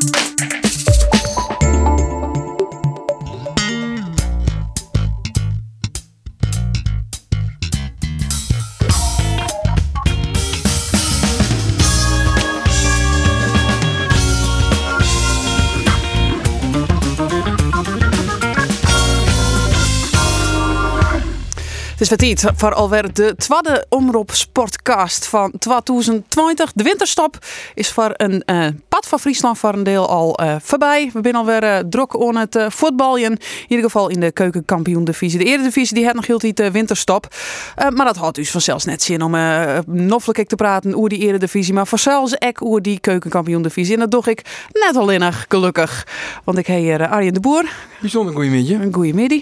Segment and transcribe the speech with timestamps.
[0.00, 0.51] Thank you.
[22.02, 26.72] Is wat iets voor alweer de tweede omroep sportcast van 2020.
[26.74, 27.38] De winterstop
[27.74, 31.10] is voor een eh, pad van Friesland voor een deel al eh, voorbij.
[31.12, 33.22] We zijn alweer uh, druk aan het uh, voetballen.
[33.22, 33.38] In
[33.68, 35.38] ieder geval in de keukenkampioen-divisie.
[35.38, 37.34] De Eredivisie die had nog heel de winterstop.
[37.76, 41.74] maar dat had dus vanzelfs net zin om uh, noffelijk te praten over die Eredivisie.
[41.74, 43.94] Maar vanzelfs ook over die keukenkampioen-divisie.
[43.94, 46.06] En dat doe ik net alleen gelukkig.
[46.44, 47.64] Want ik hier Arjen de Boer.
[48.00, 48.80] Bijzonder goeiemiddag.
[48.80, 49.40] Een goeiemiddag.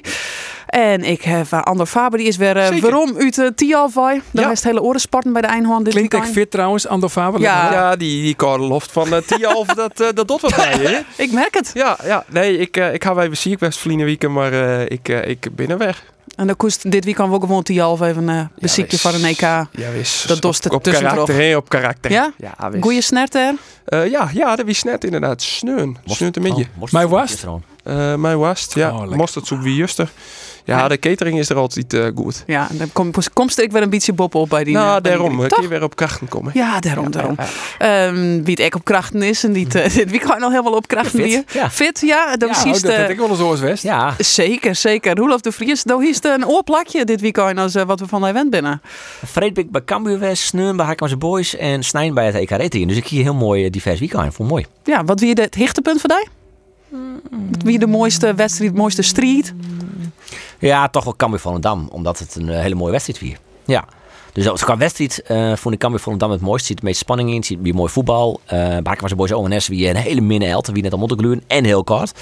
[0.70, 4.22] En ik heb uh, Andor Faber, die is weer uh, waarom uit uh, Tialvai.
[4.30, 4.50] Daar ja.
[4.50, 5.84] is het hele oren sporten bij de Eindhoven.
[5.84, 7.40] Dit Klinkt echt fit trouwens, Andor Faber.
[7.40, 11.04] Ja, ja die, die loft van uh, Tialf, dat, uh, dat doet wat bij je.
[11.24, 11.70] ik merk het.
[11.74, 12.24] Ja, ja.
[12.28, 15.48] nee, ik, uh, ik ga even ziek best verliezen weekend, maar uh, ik, uh, ik
[15.52, 16.04] ben weg.
[16.36, 19.40] En dan koest dit weekend ook gewoon Tialf even uh, beziekje ja, van een EK.
[19.40, 20.28] Ja, wist.
[20.28, 22.10] Dat dost het op karakter, he, op karakter.
[22.10, 22.32] Ja?
[22.38, 23.54] ja Goeie snert er?
[23.88, 25.42] Uh, ja, ja, dat was net inderdaad.
[25.42, 25.96] Sneun.
[26.04, 26.66] Sneun een beetje.
[26.78, 27.44] Oh, Mij was
[27.90, 28.90] uh, Mij was ja.
[28.90, 30.10] Oh, Mosterd zoek wie juster.
[30.64, 32.44] Ja, de catering is er altijd uh, goed.
[32.46, 34.74] Ja, dan kom, komst ik weer een beetje bop op bij die.
[34.74, 35.38] Nou, uh, daarom.
[35.38, 36.52] Die, kun je weer op krachten komen.
[36.54, 37.36] Ja, daarom, ja, daarom.
[37.78, 40.72] Ja, um, wie het ek op krachten is en niet, uh, wie kan al helemaal
[40.72, 41.52] op krachten ja, fit.
[41.52, 41.70] Ja.
[41.70, 42.36] fit, ja.
[42.36, 43.82] Dan ja, siehst, oh, dat ik wel eens oors west.
[43.82, 44.14] Ja.
[44.18, 45.16] Zeker, zeker.
[45.16, 48.50] Roelof de Vries, dan is een oorplakje dit weekend als uh, wat we van event
[48.50, 48.82] binnen.
[49.26, 52.88] Fredrik bij Cambuur West, Sneun bij Hakkamse Boys en Snijn bij het EK.
[52.88, 54.34] Dus ik hier heel mooi divers weekend.
[54.34, 54.66] Vond mooi.
[54.84, 56.39] Ja, wat wie het hichtepunt voor jou?
[57.64, 59.54] Wie de mooiste wedstrijd, mooiste street?
[60.58, 63.38] Ja, toch wel Cambuur Volendam, omdat het een hele mooie wedstrijd was.
[63.64, 63.84] Ja.
[64.32, 66.60] Dus qua wedstrijd uh, vond ik Cambuur Volendam het mooiste.
[66.60, 67.44] Er zit de meeste spanning in.
[67.44, 68.40] zit weer mooi voetbal.
[68.52, 70.66] Uh, Baken was de boys ONS wie een hele minne held.
[70.66, 72.12] Wie net al moeten en heel kort.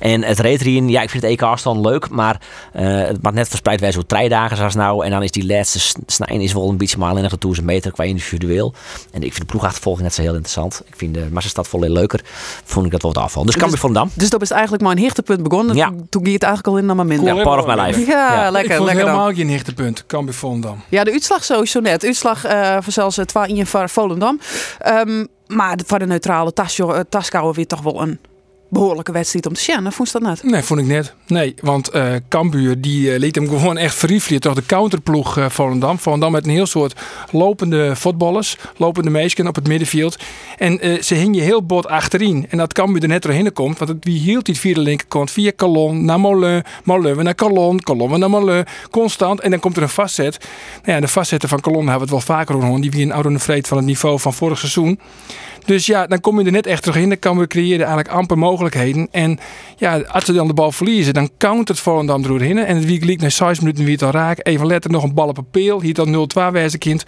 [0.00, 0.88] En het reed erin.
[0.88, 2.08] Ja, ik vind het EK afstand leuk.
[2.08, 2.40] Maar
[2.76, 5.04] uh, het mag net verspreid wij zo drie dagen zoals nou.
[5.04, 8.04] En dan is die laatste snijden is wel een beetje maar in de meter qua
[8.04, 8.74] individueel.
[9.12, 10.82] En ik vind de ploegachtervolging net zo heel interessant.
[10.86, 12.22] Ik vind de Massastad veel leuk
[12.64, 13.42] Vond ik dat wel wat afval.
[13.42, 14.10] Dus, dus Cambuur Volendam.
[14.14, 15.76] Dus dat is eigenlijk maar een hichtepunt begonnen.
[15.76, 15.92] Ja.
[16.10, 17.34] Toen ging het eigenlijk al in naar mijn minder.
[17.34, 18.00] Ja, part of my life.
[18.00, 18.50] Ja, ja.
[18.50, 18.70] lekker.
[18.70, 20.06] Ik vond lekker helemaal geen hichtepunt.
[20.06, 20.82] Cambuur Volendam.
[20.88, 22.04] Ja, de uitslag sowieso net.
[22.04, 24.40] Uitslag uh, voor zelfs 2 in voor Volendam.
[24.86, 26.52] Um, maar voor de neutrale
[27.08, 28.18] Taskouwer weer toch wel een
[28.68, 29.92] behoorlijke wedstrijd om te zien.
[29.92, 30.42] Vond je dat net?
[30.42, 31.14] Nee, vond ik net.
[31.26, 34.40] Nee, want uh, Cambuur die uh, liet hem gewoon echt verriefelen.
[34.40, 35.98] Toch de counterploeg uh, Volendam.
[35.98, 37.00] Volendam met een heel soort
[37.30, 38.56] lopende voetballers.
[38.76, 40.16] Lopende meisjes op het middenveld.
[40.56, 42.46] En ze hing je heel bot achterin.
[42.48, 43.78] En dat Cambuur er net doorheen komt.
[43.78, 45.30] Want wie hield die via de linkerkant?
[45.30, 46.64] Via Calon naar Molen.
[46.84, 47.80] Molen naar Calon.
[47.80, 48.64] Calon naar Molen.
[48.90, 49.40] Constant.
[49.40, 50.38] En dan komt er een vastzet.
[50.82, 52.82] Nou ja, de vastzetten van Calon hebben we het wel vaker gehoord.
[52.82, 55.00] Die wie een oude vreed van het niveau van vorig seizoen.
[55.66, 57.08] Dus ja, dan kom je er net echt terug in.
[57.08, 59.08] Dan kan we creëren eigenlijk amper mogelijkheden.
[59.10, 59.38] En
[59.76, 62.58] ja, als ze dan de bal verliezen, dan countert Volendam eroverheen.
[62.58, 64.38] En het week liep na 6 minuten weer al raak.
[64.42, 65.80] Even letter nog een bal op een peel.
[65.80, 67.04] Hier dan 0-2 wijze kind.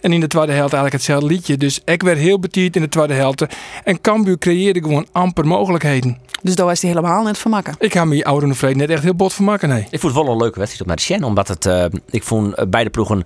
[0.00, 1.56] En in de tweede helft eigenlijk hetzelfde liedje.
[1.56, 3.46] Dus ik werd heel betierd in de tweede helft.
[3.84, 6.18] En Cambuur creëerde gewoon amper mogelijkheden.
[6.42, 7.74] Dus daar was hij helemaal net van maken.
[7.78, 9.86] Ik ga me oude vreed net echt heel bot van maken, nee.
[9.90, 11.24] Ik vond het wel een leuke wedstrijd op naar de Shen.
[11.24, 13.24] Omdat het, uh, ik vond uh, beide ploegen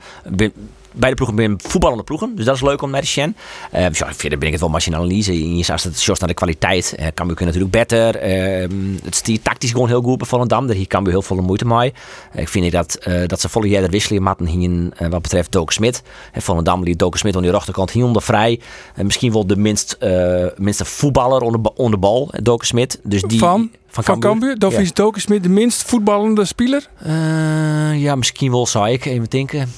[0.94, 2.36] beide ploegen ben voetballende ploegen.
[2.36, 3.36] Dus dat is leuk om naar de Shen.
[3.75, 5.56] Uh, verder ben ik het wel machine analyse.
[5.56, 6.94] Je zag het naar de kwaliteit.
[7.14, 8.28] Kan natuurlijk beter.
[8.28, 8.69] Uh,
[9.04, 10.66] het is die tactisch gewoon heel goed bij Volendam.
[10.66, 11.92] Daar hier kan heel veel moeite mee.
[12.34, 16.02] ik vind dat, dat ze volle jaar wisselen matten hier wat betreft Doke Smit.
[16.32, 18.60] En Volendam liet Doke Smit aan die rechterkant hier onder vrij.
[18.97, 19.98] misschien wel de minst,
[20.56, 23.00] minste voetballer onder, onder bal, Doke Smit.
[23.02, 23.70] Dus die?
[23.92, 24.58] Van, van Cambuur?
[24.58, 26.88] Dat is Doke Smit de minst voetballende speler?
[27.97, 29.69] ja, misschien wel zou ik even denken.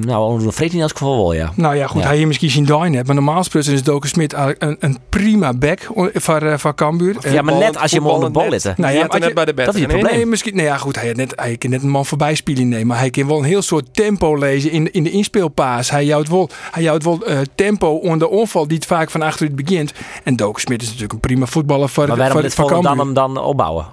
[0.00, 1.52] nou, onder Vreet in elk geval wel, ja.
[1.56, 2.06] Nou ja, goed, ja.
[2.06, 3.06] hij hier misschien zien dine hebt.
[3.06, 7.16] Maar normaal gesproken is Doken Smit een, een prima back voor, uh, voor Cambuur.
[7.30, 8.74] Ja, maar net als je hem onder de bal lette.
[8.76, 9.66] Nou ja, net bij de bed.
[9.66, 10.14] Dat is het probleem.
[10.14, 12.68] Nee, misschien, nee, ja, goed, hij, had net, hij kan net een man voorbij spelen
[12.68, 12.86] nemen.
[12.86, 15.90] Maar hij kan wel een heel soort tempo lezen in, in de inspeelpaas.
[15.90, 19.22] Hij houdt wel, hij houdt wel uh, tempo onder de onval die het vaak van
[19.22, 19.92] achteruit begint.
[20.24, 23.14] En Doken Smit is natuurlijk een prima voetballer voor, maar waarom voor, voor dan hem
[23.14, 23.86] dan opbouwen?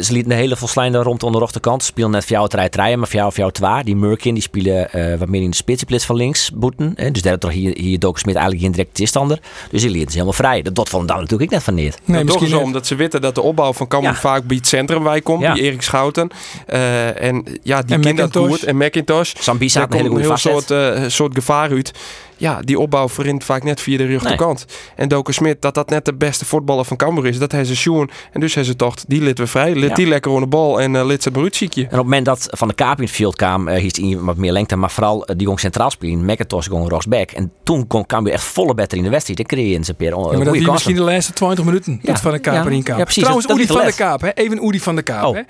[0.00, 1.82] Ze lieten een hele volslijnde rond onder de rechterkant.
[1.82, 3.84] Spelen net voor jou het rijden, maar voor jou, voor jou twee.
[3.84, 6.92] Die Murkin die spelen uh, wat meer in de spitsplits van links boeten.
[6.96, 7.10] Hè?
[7.10, 9.40] Dus daar toch hier, hier Doken Smit eigenlijk geen directe tegenstander.
[9.70, 10.62] Dus die lieten ze helemaal vrij.
[10.62, 11.94] Dat, dat vond dan natuurlijk ik net van neer.
[12.04, 14.16] Nee, misschien zo omdat ze weten dat de opbouw van Cambuur ja.
[14.16, 15.42] vaak bij het centrum wij komt.
[15.42, 15.52] Ja.
[15.52, 16.30] Bij Erik Schouten.
[16.72, 18.62] Uh, en ja, die kind dat goed.
[18.62, 19.32] En Macintosh.
[19.38, 21.92] Sambisa een hele goede heel soort, uh, soort gevaar uit
[22.40, 24.64] ja, die opbouw verrint vaak net via de rechterkant.
[24.66, 24.76] Nee.
[24.96, 27.38] En Doken Smit, dat dat net de beste voetballer van Cambuur is.
[27.38, 28.10] Dat hij ze schoen.
[28.32, 29.74] En dus hij ze toch die lid we vrij.
[29.74, 31.80] Lid die lekker onder de bal en uh, lid het ziekje.
[31.80, 34.36] En op het moment dat Van de Kaap in het veld kwam, uh, hier wat
[34.36, 34.76] meer lengte.
[34.76, 36.24] Maar vooral die gong centraal spelen.
[36.24, 37.30] McIntosh rechtsback.
[37.30, 39.38] En toen kon Cambuur echt volle beter in de wedstrijd.
[39.38, 42.00] Dan kreeg je ze per ja, maar dat was misschien de laatste 20 minuten.
[42.02, 42.16] Ja.
[42.16, 42.98] Van de Kaap in kwam.
[42.98, 43.22] Ja, precies.
[43.22, 44.20] Trouwens, Oedi van de Kaap.
[44.20, 44.32] Hè?
[44.34, 45.24] Even Oedi van de Kaap.
[45.24, 45.34] Oh.
[45.34, 45.42] Hè?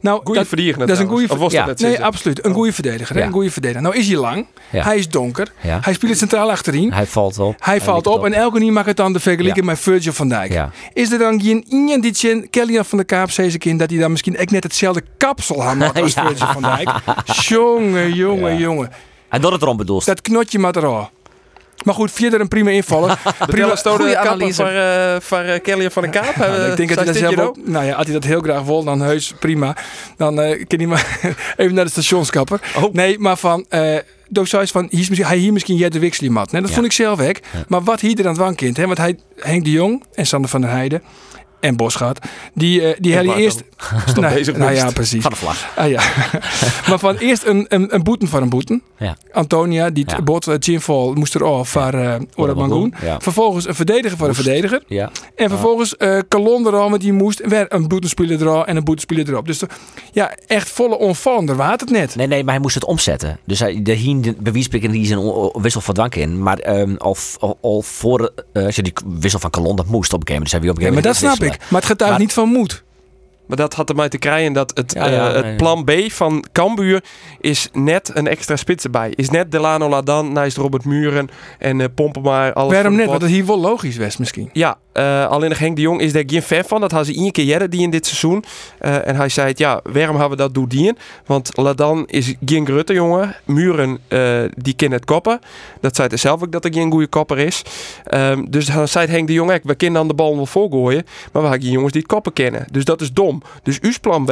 [0.00, 0.78] Nou, goeie verdediger.
[0.78, 2.44] Dat is een goede Nee, absoluut.
[2.44, 3.16] Een goede verdediger.
[3.16, 3.82] Een goede verdediger.
[3.82, 4.46] Nou is hij lang.
[4.70, 5.52] Hij is donker.
[5.56, 6.92] Hij speelt centraal achterin.
[6.92, 7.54] Hij valt op.
[7.58, 8.24] Hij valt op.
[8.24, 10.60] En elke niet mag het dan de vergelijking met Virgil van Dijk.
[10.92, 13.98] Is er dan geen iemand die Kelly van de Kaap zei ze kind dat hij
[13.98, 16.90] dan misschien echt net hetzelfde kapsel had als Virgil van Dijk?
[17.24, 18.90] Jongen, jongen, jongen.
[19.28, 20.04] Hij doet het erom bedoeld.
[20.04, 21.08] Dat knotje maar eraan.
[21.84, 23.18] Maar goed, verder een prima invaller.
[23.46, 26.36] prima de analyse voor, uh, voor uh, Kelly van de Kaap.
[26.36, 28.62] Ja, ik denk dat hij dat zelf ook, nou ja, als hij dat heel graag
[28.62, 29.76] wil, dan heus prima.
[30.16, 31.18] Dan uh, kan hij maar
[31.56, 32.60] even naar de stationskapper.
[32.76, 32.92] Oh.
[32.92, 33.66] Nee, maar van
[34.28, 36.52] door zoiets van, hier is misschien, hij hier misschien Jette Wixlimat.
[36.52, 37.36] Nee, dat vond ik zelf ook.
[37.68, 38.86] Maar wat hier er aan het wankind, hè?
[38.86, 41.02] Want hij, Henk de Jong en Sander van der Heijden
[41.60, 42.26] en Bosgaard.
[42.54, 43.64] Die, uh, die hadden eerst.
[44.14, 45.22] nou, nou ja, precies.
[45.22, 45.68] Van de vlag.
[45.76, 46.02] Ah, ja.
[46.88, 48.82] maar van eerst een, een, een boeten van een boeten.
[48.98, 49.16] Ja.
[49.32, 50.22] Antonia, die ja.
[50.22, 52.94] bot uh, moest er af voor uh, Ora Mangoen.
[53.18, 54.82] Vervolgens een verdediger voor een verdediger.
[54.86, 55.10] Ja.
[55.34, 59.28] En vervolgens uh, Kalon er met die moest weer een boetenspeler erop en een boetenspeler
[59.28, 59.46] erop.
[59.46, 59.62] Dus
[60.12, 62.16] ja, echt volle onvallender water het net.
[62.16, 63.38] Nee, nee, maar hij moest het omzetten.
[63.44, 66.42] Dus hij, de hien bewijsprikken die is een wissel van dank in.
[66.42, 70.20] Maar um, al, al, al, voor als je die wissel van Kalon dat moest op
[70.20, 70.42] een gegeven moment.
[70.42, 71.22] Dus hij weer op een gegeven moment.
[71.22, 71.47] maar dat snap ik.
[71.68, 72.84] Maar het getuigt niet van moed.
[73.48, 77.04] Maar dat had ermee te krijgen dat het, eh, het plan B van Cambuur
[77.40, 79.12] is net een extra spits erbij.
[79.14, 81.28] Is net Delano Ladan, naast Robert Muren
[81.58, 82.72] en uh, pompen maar alles.
[82.72, 83.06] Waarom net?
[83.06, 84.50] Want het hier wel logisch was misschien.
[84.52, 86.80] Ja, uh, alleen Henk de Jong is daar geen fan van.
[86.80, 88.44] Dat had ze één keer jaren die in dit seizoen.
[88.78, 90.92] en hij zei het, ja, waarom hebben we dat doen die
[91.26, 93.36] Want Ladan is geen grutte jongen.
[93.44, 93.98] Muren,
[94.56, 95.40] die kennen het koppen.
[95.80, 97.62] Dat zei hij zelf ook dat er geen goede kopper is.
[98.14, 101.02] Um, dus dan zei Henk de Jong, we kunnen dan de bal wel voorgooien.
[101.04, 102.66] Maar we hebben geen jongens die het koppen kennen.
[102.70, 103.37] Dus dat is dom.
[103.62, 104.30] Dus uw plan B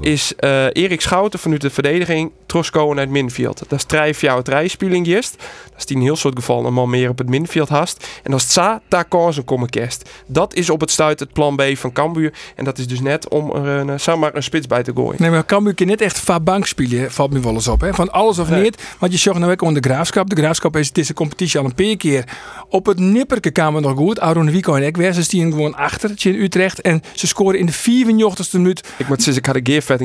[0.00, 3.58] is uh, Erik Schouten vanuit de verdediging Troskoen uit middenveld.
[3.58, 5.34] Dat is drijf jouw het rijspeling Dat
[5.76, 8.06] is die in heel soort gevallen een man meer op het middenveld hast.
[8.22, 10.10] En als Tsa, daar kansen komen kerst.
[10.26, 12.32] Dat is op het stuit het plan B van Cambuur.
[12.56, 15.22] En dat is dus net om er een, eh, maar een spits bij te gooien.
[15.22, 17.80] Nee, maar Cambuur kan net echt van bank spelen, valt me wel eens op.
[17.80, 17.94] Hè?
[17.94, 18.82] Van alles of niet.
[18.98, 20.30] Want je zag nou ook onder de graafschap.
[20.30, 22.24] De graafschap is deze competitie al een paar keer.
[22.68, 24.20] Op het nipperke kwamen nog goed.
[24.20, 26.80] Aaron Wico en ik ze die gewoon achter in Utrecht.
[26.80, 27.72] En ze scoren in de
[28.40, 28.88] 84ste minuut.
[28.98, 29.56] Ik moet zeggen, ik had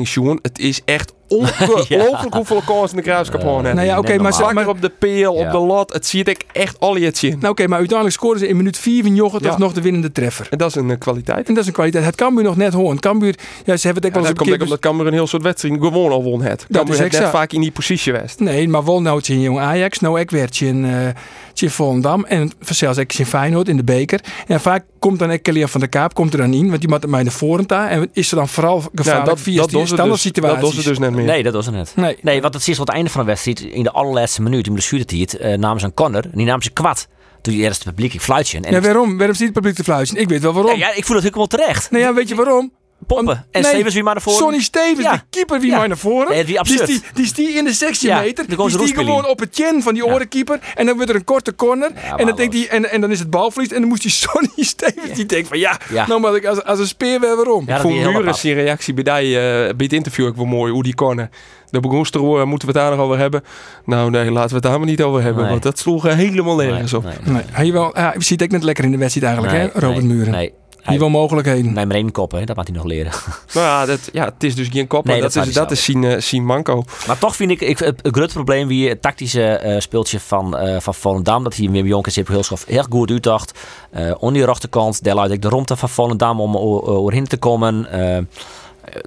[0.06, 0.38] een.
[0.42, 3.74] Het is echt ongelooflijk hoeveel kansen in de kruiskap gewoon hebben.
[3.74, 6.80] Nou ja, oké, maar maar op de peel, op de lat, het ziet ik echt
[6.80, 7.38] al je zien.
[7.38, 10.12] Nou oké, maar uiteindelijk scoren ze in minuut 4 van Jochen toch nog de winnende
[10.12, 10.46] treffer.
[10.50, 11.48] En dat is een uh, kwaliteit.
[11.48, 12.04] En dat is een kwaliteit.
[12.04, 13.00] Het Cambuur nog net horen.
[13.00, 13.34] Cambuur,
[13.64, 14.62] ja, ze hebben het ook wel eens een keer...
[14.62, 16.66] omdat Cambuur een heel soort wedstrijd gewoon al won het.
[16.68, 18.40] Dat is net vaak in die positie geweest.
[18.40, 21.06] Nee, maar wel nou in jong Ajax, nou ik werd je in, uh,
[21.54, 24.20] in Volendam en zelfs ik in Feyenoord in de beker.
[24.46, 27.06] En vaak komt dan Ekkelia van de Kaap komt er dan in, want die maakt
[27.06, 30.10] mij de voorend daar en is er dan vooral gevaarlijk ja, dat, via dat standaard
[30.10, 30.60] dus, situaties.
[30.60, 31.24] Dat was dus net meer.
[31.24, 31.92] Nee, dat was het net.
[31.96, 34.66] Nee, nee want het is wat het einde van de wedstrijd, in de allerlaatste minuut,
[34.66, 34.82] in de
[35.20, 37.08] het, uh, namens een corner, en die nam ze kwad.
[37.40, 38.60] Toen die eerst het publiek ik fluitje.
[38.60, 39.18] En ja, waarom?
[39.18, 40.16] Waarom ziet het publiek te fluitje?
[40.18, 40.76] Ik weet wel waarom.
[40.78, 41.90] Ja, ik voel het ook wel terecht.
[41.90, 42.72] Nee, ja, weet je waarom?
[43.06, 43.46] Pompen.
[43.50, 44.38] En nee, Stevens wie maar naar voren.
[44.38, 46.28] Sonny Stevens, de keeper wie maar naar voren.
[46.30, 46.86] Nee, die, absurd.
[46.86, 48.46] die, die, die in de 16 meter.
[48.48, 50.58] Die die gewoon op het chin van die orenkeeper.
[50.74, 51.90] En dan wordt er een korte corner.
[52.16, 53.72] en, dan denkt die, en, en dan is het balverlies.
[53.72, 56.78] En dan moest die Sonny Stevens die denkt van ja, nou maar ik als, als
[56.78, 57.64] een speer weer waarom.
[57.66, 60.72] Ja, Voor Muren is die reactie bij, die, uh, bij het interview ook wel mooi.
[60.72, 61.28] Hoe die corner.
[61.70, 63.42] De begonster moeten we het daar nog over hebben.
[63.84, 65.48] Nou nee, laten we het daar maar niet over hebben.
[65.48, 67.04] Want dat sloeg helemaal nergens op.
[67.04, 67.42] Nee, nee.
[67.50, 70.32] Hij wel, ja, je ziet ik net lekker in de wedstrijd eigenlijk, hè, Robert Muren.
[70.32, 70.52] Nee.
[70.86, 71.72] Niet wel mogelijkheden.
[71.72, 72.44] Nee, maar één kop, hè?
[72.44, 73.12] dat moet hij nog leren.
[73.54, 76.02] Nou ja, dat, ja, het is dus geen kop, maar dat, is, dat is zien,
[76.02, 76.84] uh, zien manco.
[77.06, 80.66] Maar toch vind ik, ik het, het groot probleem wie het tactische uh, speeltje van,
[80.66, 82.24] uh, van Volendam, dat hier Wim Jonkers heel,
[82.66, 83.58] heel goed uitdacht.
[83.96, 87.86] Uh, on die rechterkant, daar laat ik de romte van Volendam om oorheen te komen.
[87.92, 88.18] Uh,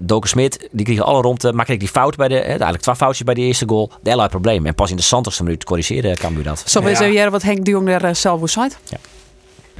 [0.02, 1.54] Doken Smit, die kreeg alle romte.
[1.54, 3.92] Maak ik die fout bij de, eigenlijk twee foutjes bij de eerste goal.
[4.02, 4.66] Daar probleem.
[4.66, 6.64] En pas in de 70 minuut corrigeren kan u dat.
[6.66, 8.70] Eens even wat Henk de Jong daar zelf zei?
[8.90, 8.98] Ja.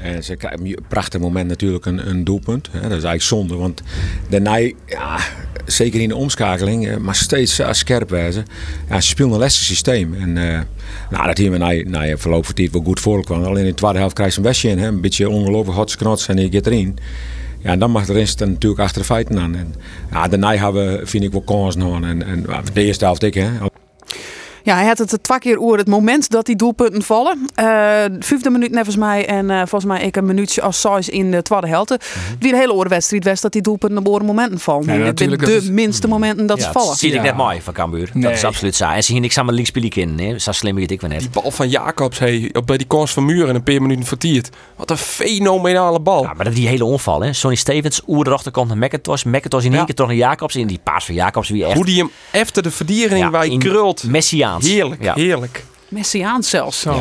[0.04, 2.70] En ze een prachtig moment natuurlijk een, een doelpunt.
[2.72, 3.82] Dat is eigenlijk zonde, want
[4.30, 5.20] daarna, ja,
[5.66, 8.46] zeker in de omschakeling, eh, maar steeds uh, scherp wijzen.
[8.90, 10.14] Ja, ze speelden een lastig systeem.
[10.14, 10.60] En uh,
[11.10, 13.44] nou, dat hier na, na je verloop van tijd wel goed voorkwam.
[13.44, 14.78] Alleen in de tweede helft krijg je een bestje in.
[14.78, 14.88] Hè.
[14.88, 16.98] Een beetje ongelooflijk hotsknots en je gaat erin.
[17.60, 19.56] Ja, en dan mag de rest natuurlijk achter de feiten aan.
[19.56, 19.76] En,
[20.12, 22.02] ja, daarna hebben we, vind ik, wel kans nog.
[22.02, 23.50] En, en de eerste helft ik, hè.
[24.70, 27.50] Ja, hij had het er twee keer over het moment dat die doelpunten vallen.
[27.56, 27.66] Eh
[28.20, 31.42] vijfde minuut nevens mij en eh, volgens mij ik een minuutje als size in de
[31.42, 31.68] tweede.
[31.68, 32.04] Het
[32.40, 34.86] wie een hele oorwedstrijd was dat die doelpunten op oren momenten vallen.
[35.00, 36.88] Ja, het dat de is- minste momenten dat ja, ze vallen.
[36.88, 37.22] Dat zie ik Ja.
[37.22, 38.10] net mooi van Cambuur.
[38.14, 38.24] Nee.
[38.24, 38.86] Dat is absoluut zo.
[38.90, 40.20] En ze hier niks aan mijn linkspelik in.
[40.20, 40.40] Hè.
[40.40, 41.20] Zo slim het ik wel net.
[41.20, 44.50] Die bal van Jacobs hey, op bij die kans van Muren een paar minuten vertierd.
[44.76, 46.24] Wat een fenomenale bal.
[46.24, 47.34] Ja, maar dat die hele onval, hè.
[47.34, 49.24] Sonny Stevens, oer de achterkant naar McIntosh.
[49.24, 49.86] McIntosh in één Ja.
[49.86, 50.56] keer toch naar Jacobs.
[50.56, 53.46] In die paas van Jacobs wie echt Hoe die hem efter de verdiering Ja, waar
[53.46, 54.04] hij krult.
[54.64, 54.74] Messiaans.
[54.82, 55.14] Heerlijk, Ja.
[55.14, 55.64] heerlijk.
[55.88, 56.80] Messiaans zelfs.
[56.80, 56.92] Zo.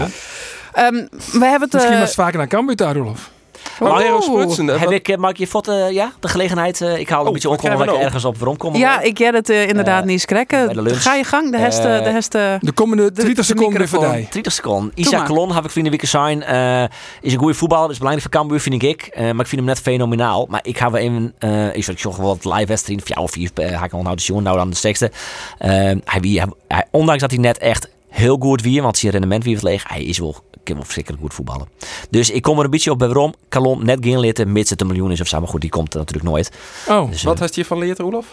[0.72, 0.94] Ehm,
[1.32, 1.72] we hebben het...
[1.72, 3.30] Misschien eh, was het vaker naar Cambuur daar, Rolf.
[3.78, 4.22] Valero oh.
[4.22, 4.66] Sprutsen.
[4.80, 6.80] Heb ik, eh, mag ik je foto, ja, de gelegenheid?
[6.80, 8.56] eh, ik haal een Oh, beetje wat onkomen dat krijgen ik we ergens op waarom
[8.56, 8.74] kom.
[8.76, 10.82] Ja, ik get het eh, inderdaad Eh, niet skrekken.
[10.82, 11.02] lunch.
[11.02, 11.88] Ga je gang, de heste...
[11.88, 14.28] Eh, de heste De komende de 30 seconden voorbij.
[14.30, 14.82] 30 seconden.
[14.96, 15.04] maar.
[15.06, 16.42] Isaac Klon, heb ik vrienden week zijn.
[16.42, 16.82] eh,
[17.20, 19.02] is een goede voetballer, is belangrijk voor Cambuur, vind ik.
[19.02, 20.46] Eh, maar ik vind hem net fenomenaal.
[20.48, 23.50] Maar ik ga wel even, eh ik zag wel wat live wedstrijd, vier of vier,
[23.54, 25.10] eh, ga ik al nou de jongen nou dan de.
[25.58, 29.44] Eh, wie, hij, hij- ondanks dat hij net echt heel goed wie, want zijn rendement
[29.44, 30.36] wie het leeg, hij is wel,
[30.68, 31.68] kan wel verschrikkelijk goed voetballen.
[32.10, 34.80] Dus ik kom er een beetje op bij waarom Calon net geen litten, mits het
[34.80, 35.38] een miljoen is of zo.
[35.38, 36.50] Maar goed, die komt er natuurlijk nooit.
[36.88, 38.26] Oh, Dus, Wat eh, heeft je van leerd, Roelof?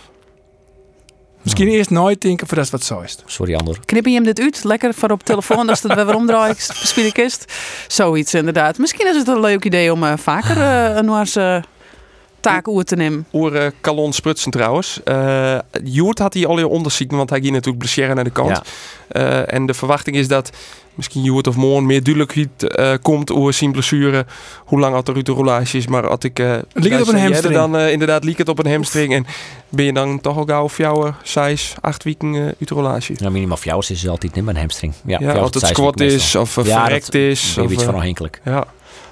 [1.41, 3.17] misschien eerst nooit denken voor dat is wat zo is.
[3.25, 3.77] sorry, Andor.
[3.85, 4.63] Knip je hem dit uit?
[4.63, 6.57] Lekker voor op telefoon als het weer omdraait,
[7.15, 7.37] is.
[7.87, 8.77] Zoiets inderdaad.
[8.77, 11.63] Misschien is het een leuk idee om eh, vaker eh, een Noorse
[12.39, 13.25] taak oer te nemen.
[13.33, 15.03] Oer Calon Sprutsen trouwens.
[15.03, 18.49] Eh Joert had hij al je onderzoeken, want hij ging natuurlijk blesseren naar de kant.
[18.49, 18.63] Ja.
[19.07, 20.49] Eh, en de verwachting is dat
[20.95, 24.25] misschien Joert of morgen meer duidelijkheid eh, komt over zijn blessure.
[24.65, 25.87] Hoe lang had er uit de rollage is.
[25.87, 26.39] Maar had ik...
[26.39, 27.53] eh het op een hamstring?
[27.53, 29.13] Dan, eh, inderdaad, liep het op een hamstring.
[29.13, 29.25] En
[29.69, 33.13] ben je dan toch al gauw of jouw zes, acht weken eh, uit de rollage?
[33.17, 34.93] Nou, minimaal voor jou is het altijd niet met een hamstring.
[35.05, 37.53] Ja, Ja, als het squat is of uh, Ja, verrekt dat- is.
[37.55, 38.41] Weer Of, iets van afhankelijk.
[38.45, 38.65] ja.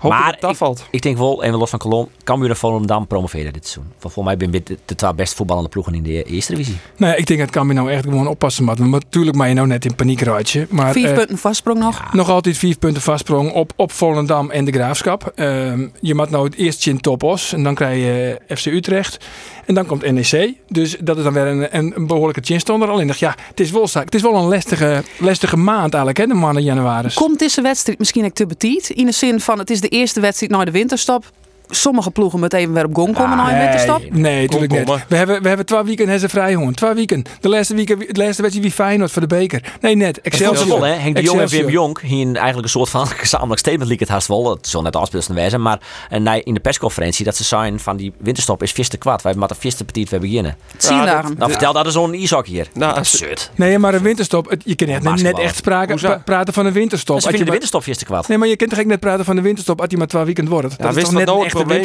[0.03, 0.85] Hoop Maar dat het afvalt.
[0.89, 3.93] Ik denk wel, even los van Cologne, Cambuur en Volendam promoveren dit seizoen.
[3.99, 6.77] Want volgens mij ben ik de, twee best voetballende ploegen in de eerste divisie.
[6.97, 8.79] Nou ja, ik denk dat Cambuur nou echt gewoon oppassen moet.
[8.79, 10.67] Maar natuurlijk maar je nou net in paniek raadje.
[10.69, 12.13] Maar Vier eh, punten vastsprong nog.
[12.13, 15.31] nog altijd vier punten vastsprong op, op Volendam en de Graafschap.
[15.35, 17.53] Ehm, je moet nou het eerst in Topos.
[17.53, 19.25] En dan krijg je eh, FC Utrecht.
[19.65, 20.53] En dan komt NEC.
[20.67, 22.89] Dus dat is dan weer een, een, behoorlijke chinstonder.
[22.89, 26.27] Alleen dacht ja, het is wel, het is wel een lastige, lastige maand eigenlijk, hè,
[26.27, 27.13] de maanden januari.
[27.13, 28.89] Komt deze wedstrijd misschien ook te betiet?
[28.89, 31.31] In de zin van het is de eerste wedstrijd na de winterstop.
[31.75, 33.99] Sommige ploegen met even weer op gong komen na een winterstop.
[33.99, 35.05] Nee, nee, natuurlijk niet.
[35.07, 36.73] We hebben, we hebben twee weken hebben ze vrij gewoon.
[36.73, 37.23] Twee weken.
[37.41, 39.73] De laatste week, de laatste wedstrijd wie Feyenoord voor de beker.
[39.81, 40.19] Nee, net.
[40.21, 40.85] Is wel, Excelsior.
[40.85, 40.93] hè?
[40.93, 41.65] Henk de Jong en Excelsior.
[41.65, 44.49] Wim Jong hier eigenlijk een soort van gezamenlijk statement liep het haast wel.
[44.49, 45.61] Het zal net afspeelsten wezen.
[45.61, 49.21] Maar en hij- in de persconferentie dat ze zijn van die winterstop is viste kwad.
[49.21, 50.55] Wij hebben maar de viste petit we beginnen.
[50.77, 51.21] Zie je Ja, daar.
[51.23, 52.67] dat- Nou, vertel dat is zo'n Isaac hier.
[52.73, 53.51] Nou, dat is als- zut.
[53.55, 54.49] Nee, maar een winterstop.
[54.49, 55.43] het- Je kunt echt net Basketbal.
[55.43, 57.07] echt pra- praten van een winterstop.
[57.07, 58.27] Ze Als je vinden de winterstop viste kwad.
[58.27, 60.23] Nee, maar je kunt toch echt net praten van de winterstop als die maar twee
[60.23, 60.77] weekend wordt.
[60.81, 61.81] Dat is toch net nou echte probleem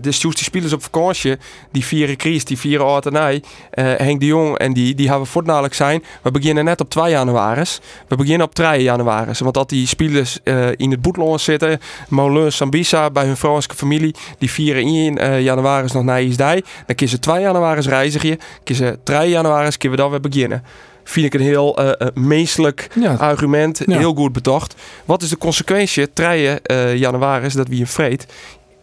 [0.00, 1.36] de Sjoes die spelers op vakantie,
[1.72, 5.74] die vieren Kries, die vieren Artenij, eh Henk de Jong en die, die hebben voortdurend
[5.74, 6.04] zijn.
[6.22, 7.62] We beginnen net op 2 januari.
[8.08, 9.30] We beginnen op 3 januari.
[9.38, 14.14] Want dat die spelers eh, in het boetloon zitten, Moulin, Sambisa, bij hun Franse familie,
[14.38, 16.62] die vieren in eh januari nog naar Isdij.
[16.86, 20.62] Dan kunnen ze 2 januari reizigen, kunnen ze 3 januari kunnen we dan weer beginnen.
[21.04, 23.14] Vind ik een heel eh, meestelijk Ja.
[23.14, 23.98] argument, Ja.
[23.98, 24.74] heel goed betocht.
[25.04, 26.12] Wat is de consequentie?
[26.12, 28.26] 3 eh januari dat wie een vreet.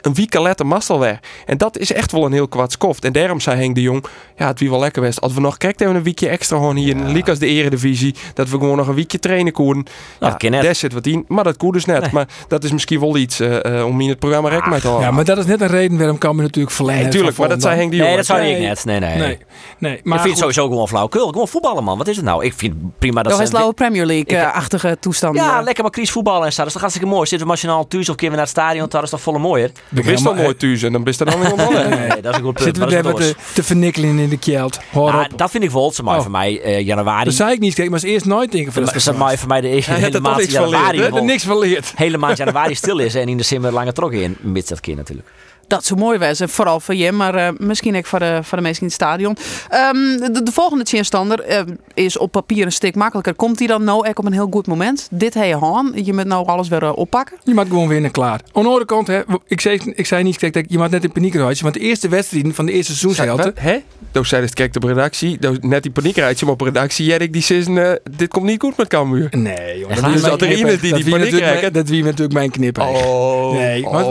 [0.06, 1.20] Een week later alweer.
[1.46, 3.06] En dat is echt wel een heel kwaad skoft.
[3.06, 4.06] En daarom zei Henk de Jong,
[4.38, 5.22] ja, het wie wel lekker was.
[5.22, 8.16] Als we nog kijken, hebben we een weekje extra gewoon hier in Likas de Eredivisie.
[8.34, 9.84] Dat we gewoon nog een weekje trainen konden.
[9.84, 9.88] Nou,
[10.20, 10.62] ja, dat kan net.
[10.64, 11.26] daar zit wat in.
[11.28, 12.02] Maar dat kon dus net.
[12.02, 12.10] Nee.
[12.14, 14.88] Maar dat is misschien wel iets eh, eh, om in het programma rek mee te
[14.88, 15.08] houden.
[15.08, 17.02] Ja, maar dat is net een reden waarom Cambuur natuurlijk verlengen.
[17.02, 18.18] Nee, tuurlijk, maar dat zei Henk de Nee, Jong.
[18.18, 18.56] dat zou Nee.
[18.56, 18.86] ik net.
[18.86, 19.18] Nee, nee.
[19.18, 19.38] Nee,
[19.78, 20.00] nee.
[20.04, 21.28] Maar ik vind het sowieso gewoon flauwekul.
[21.28, 21.98] Gewoon voetballen, man.
[21.98, 22.46] Wat is het nou?
[22.46, 23.44] Ik vind prima dat Dat ze...
[23.48, 25.36] is lauwe Premier League-achtige toestand.
[25.36, 26.58] Ja, lekker maar Kries voetballen en zo.
[26.58, 27.28] Dat is toch hartstikke mooi.
[27.28, 28.88] Zitten we nationaal thuis of keer we naar het stadion.
[28.90, 29.72] Dat is toch volle mooier.
[29.96, 31.90] Je wist al nooit thuis en dan bist er dan weer.
[31.98, 32.60] Nee, dat is een goed punt.
[32.64, 34.80] Zitten we daar dat is te, te vernikkelen in de kjeld.
[34.94, 35.92] Nou, dat vind ik wel.
[35.92, 36.22] Ze maar Oh.
[36.22, 37.26] voor mij eh, januari.
[37.26, 39.48] Dat zei ik niet, kijk, maar eens eerst nooit denken van dat is maar voor
[39.48, 41.02] mij de eerste hele maand januari.
[41.02, 41.92] We niks van leerd.
[41.96, 44.38] Hele maand januari stil is en in december lange trokken in.
[44.42, 45.28] Mits dat keer natuurlijk.
[45.68, 46.50] Dat zou mooi wezen.
[46.50, 49.38] Vooral voor je, maar eh, misschien ook voor de, voor de mensen in het stadion.
[49.70, 49.94] Ehm,
[50.34, 51.62] de, de volgende chinstander eh,
[51.94, 53.34] is op papier een stuk makkelijker.
[53.36, 55.08] Komt hij dan nou echt op een heel goed moment?
[55.12, 55.92] Dit heb je aan.
[56.04, 57.38] Je moet nou alles weer eh, oppakken.
[57.44, 58.42] Je moet gewoon winnen, klaar.
[58.54, 61.04] Aan de andere kant, hè, ik, zei, ik zei niet, kijk, dat je moet net
[61.04, 63.78] in paniek raadje, want de eerste wedstrijden van de eerste seizoenshelft, Hè?
[64.12, 65.38] Toen zei het, kijk op redactie.
[65.40, 67.06] Toen net die paniekraadje, maar op redactie.
[67.06, 69.28] Jij die zin, eh, dit komt niet goed met Cambuur.
[69.32, 69.86] Nee.
[69.88, 71.62] Echt Dat mijn dat er iemand die Dat die wie paniek natuurlijk raakt.
[71.62, 72.84] mijn- Dat wie natuurlijk mijn knipper.
[72.88, 73.92] Oh, Nee, oh.
[73.92, 74.04] maar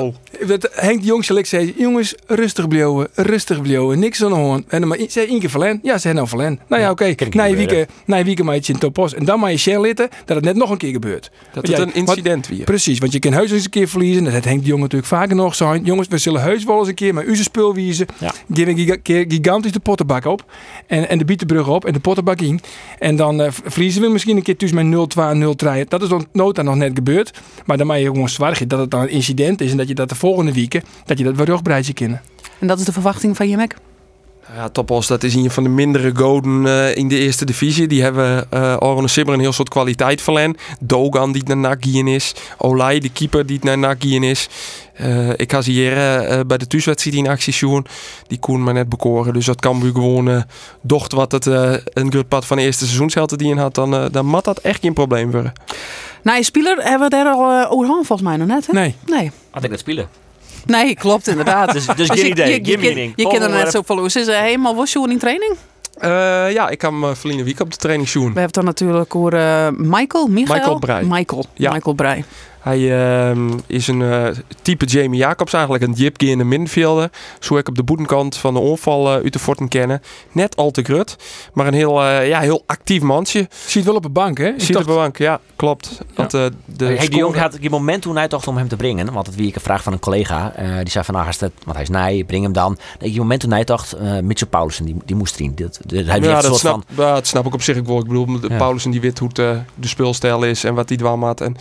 [0.47, 4.31] dat- Henk de Jong zal ik zei ze, jongens, rustig blijven, rustig blijven, niks aan
[4.31, 4.65] de hand.
[4.69, 5.81] En dan maar, zei één keer verlen.
[5.83, 6.61] Ja, ze nou verlen.
[6.69, 9.15] Nou ja, oké, na je weekend, na je weekend maak je in topos.
[9.15, 11.31] En dan mag je share litten dat het net nog een keer gebeurt.
[11.53, 12.65] Dat het ja, een incident weer.
[12.65, 14.25] Precies, want je kan heus eens een keer verliezen.
[14.25, 15.85] Dat Henk de Jong natuurlijk vaker nog zijn.
[15.85, 18.07] Jongens, we zullen heus wel eens een keer met onze spul wiezen.
[18.19, 18.33] Ja.
[18.53, 20.45] Geef een giga- keer gigantisch de pottenbak op.
[20.87, 22.61] En, en de bietenbrug op en de pottenbak in.
[22.99, 25.89] En dan eh, verliezen we misschien een keer tussen met 0-2, 0-3.
[25.89, 27.39] Dat is dan nota nog net gebeurd.
[27.67, 29.71] Maar dan mag je gewoon zwaar dat het dan een incident is.
[29.71, 32.23] En dat je dat de volgende weken, dat je dat weer rugbreidje kennen.
[32.59, 33.77] En dat is de verwachting van Jimek.
[34.55, 37.87] Ja, Topos, dat is een van de mindere goden eh, in de eerste divisie.
[37.87, 40.57] Die hebben uh, Oranje Simmer een heel soort kwaliteit verlen.
[40.81, 42.35] Dogan die naar NAC gaan is.
[42.59, 44.49] Olij, de keeper die naar NAC gaan is.
[44.95, 47.87] Eh, ik had hier eh, bij de thuiswedstrijd in actie zien.
[48.27, 49.33] Die kon maar net bekoren.
[49.33, 50.43] Dus dat kan gewoon uh,
[50.83, 53.75] docht wat het eh, een goed pad van de eerste seizoenshelte die in had.
[53.75, 55.53] Dan, eh, dan mat dat echt geen probleem worden.
[56.23, 58.67] Nou, je speler hebben we daar al uh, over volgens mij nog net.
[58.67, 58.73] Hè?
[58.73, 58.95] Nee.
[59.07, 59.31] Nee.
[59.51, 60.09] Had ik dat spelen?
[60.67, 61.73] Nee, klopt inderdaad.
[61.73, 64.15] Dus, dus geen je, idee, je, je, je, je kent er net zo van Is
[64.17, 65.57] er helemaal was in training?
[66.01, 68.23] Uh, ja, ik kan me verleden week op de training zien.
[68.33, 71.03] We hebben dan natuurlijk over uh, Michael, Michael, Michael Breij.
[71.03, 71.73] Michael, Ja.
[71.73, 72.25] Michael Breij.
[72.65, 74.27] Hij uh, is een uh,
[74.63, 77.11] type Jamie Jacobs eigenlijk, een jipke in de middenvelder.
[77.41, 80.03] Zo ik op de boetenkant van de onval uh, uit de forten kennen.
[80.33, 81.17] Net al te grut,
[81.53, 83.49] maar een heel, uh, ja, heel actief mansje.
[83.67, 84.53] Ziet wel op de bank, hè?
[84.57, 85.97] Ziet op de bank, ja, klopt.
[85.99, 86.05] Ja.
[86.15, 88.77] Want, uh, de hey, die jongen had die moment toen hij toch om hem te
[88.77, 91.27] brengen, want het wie ik een vraag van een collega, uh, die zei van nou,
[91.27, 92.79] het, want hij is nee, breng hem dan.
[92.99, 95.53] Die moment toen hij dacht, uh, Mitchell Paulussen, die, die moest erin.
[95.55, 97.05] Dat, dat, hij ja, dat snap, van...
[97.05, 97.99] ja, dat snap ik op zich ook wel.
[97.99, 98.57] Ik bedoel, ja.
[98.57, 101.41] Paulussen die weet hoe het, uh, de speelstijl is en wat hij dwam had.
[101.41, 101.57] En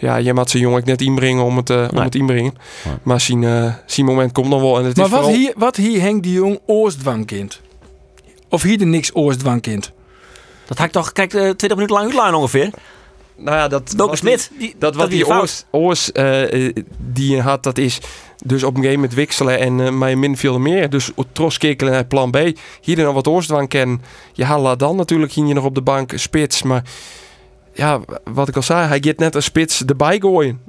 [0.00, 1.90] ja, je moet zijn jongen net inbrengen om het, uh, nee.
[1.90, 2.54] om het inbrengen.
[2.84, 2.94] Nee.
[3.02, 4.78] Maar zijn, uh, zijn moment komt nog wel.
[4.78, 5.38] En het maar is wat, vooral...
[5.38, 7.60] hier, wat hier Henk die Jong oorstdwangkind?
[8.48, 9.92] Of hier er niks oorstdwangkind?
[10.66, 12.70] Dat had ik toch, kijk, uh, 20 minuten lang uitlaan ongeveer.
[13.36, 13.92] Nou ja, dat...
[13.96, 14.50] Doke Smit.
[14.58, 18.00] Die, dat wat die oors, oors uh, die je had, dat is
[18.44, 20.90] dus op een game met wisselen en uh, maar min veel meer.
[20.90, 22.36] Dus tros kekelen naar plan B.
[22.80, 24.02] Hier dan nog wat oorstdwang kennen.
[24.32, 26.82] Je haalt dan natuurlijk ging je nog op de bank spits, maar
[27.72, 30.60] ja, wat ik al zei, hij gaat net een spits erbij gooien.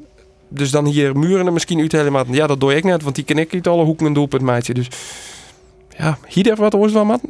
[0.48, 2.26] Dus dan hier muren er misschien uit helemaal.
[2.30, 4.74] Ja, dat doe ik net, want die ken ik niet alle hoeken en doelpunt meidje.
[4.74, 4.88] Dus
[5.98, 7.22] ja, hier wat oors van man.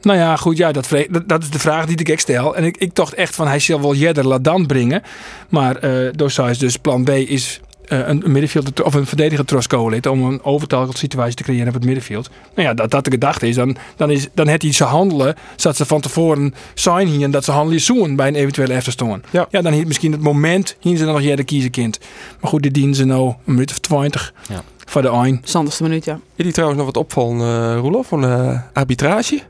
[0.00, 0.88] Nou ja, goed, ja, dat,
[1.26, 2.56] dat, is de vraag die ik stel.
[2.56, 5.02] En ik, ik dacht echt van, hij zal wel Jedder Ladan brengen.
[5.48, 10.44] Maar uh, Dosai dus plan B is een middenveld of een verdediger Trosco om een
[10.44, 12.30] overtalsituatie te creëren op het middenveld.
[12.54, 15.34] Nou ja, dat dat de gedachte is, dan, dan, is, dan het hij ze handelen,
[15.56, 19.22] zodat ze van tevoren zijn hier en dat ze handelen zoen bij een eventuele efterstoorn.
[19.30, 19.46] Ja.
[19.50, 21.98] ja, dan heeft misschien het moment, hier ze dan nog Jedder kiezen kind.
[22.40, 24.34] Maar goed, die dienen ze nou een minuut of twintig.
[24.48, 24.62] Ja.
[24.84, 25.40] Voor de een.
[25.44, 26.20] Zandigste minuut, ja.
[26.34, 29.42] Is die trouwens nog wat opvallen, uh, Roelof, van uh, arbitrage?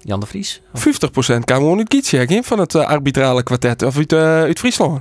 [0.00, 0.62] Jan de Vries?
[0.72, 0.86] Of?
[0.86, 5.00] 50% kan gewoon uit Kietsjek van het uh, arbitrale kwartet, of uit, uit Friesland.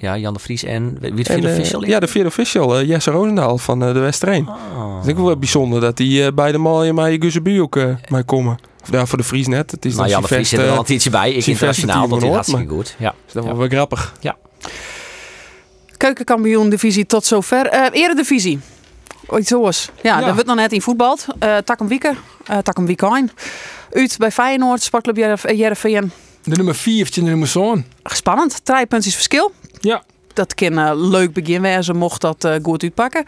[0.00, 1.84] Ja, Jan de Vries en wie de vierde official?
[1.84, 4.48] Ja, de vierde official, uh, Jesse Roosendaal van uh, de Westereen.
[4.48, 4.96] Oh.
[4.96, 7.94] Dat is ook wel bijzonder dat die uh, bij de Malje maar Guzebu ook uh,
[8.08, 8.58] mij komen.
[8.82, 9.70] Of ja, voor de Fries net.
[9.70, 11.32] Het is nou, Jan de Vries zit er al een tijdje bij.
[11.32, 12.94] Ik internationaal, dat is hartstikke goed.
[12.98, 13.14] Ja.
[13.24, 13.48] Dus dat ja.
[13.48, 14.14] was wel grappig.
[14.20, 14.36] Ja.
[15.96, 17.74] Keukenkampioen divisie tot zover.
[17.74, 18.60] Uh, eredivisie.
[19.26, 19.90] Ooit zoals.
[20.02, 20.24] Ja, ja.
[20.24, 21.18] dat wordt nog net in voetbal.
[21.42, 22.16] Uh, Takkum Wieken.
[22.50, 23.30] Uh, Takkum Wiekijn.
[23.92, 26.12] Uit bij Feyenoord, Sportclub Jereveen.
[26.42, 27.86] De nummer 4 heeft je de nummer zo'n.
[28.04, 28.64] Spannend.
[28.64, 29.52] Drie puntjes verschil.
[29.80, 30.02] Ja.
[30.34, 33.24] Dat kan uh, leuk begin wezen, mocht dat uh, goed uitpakken.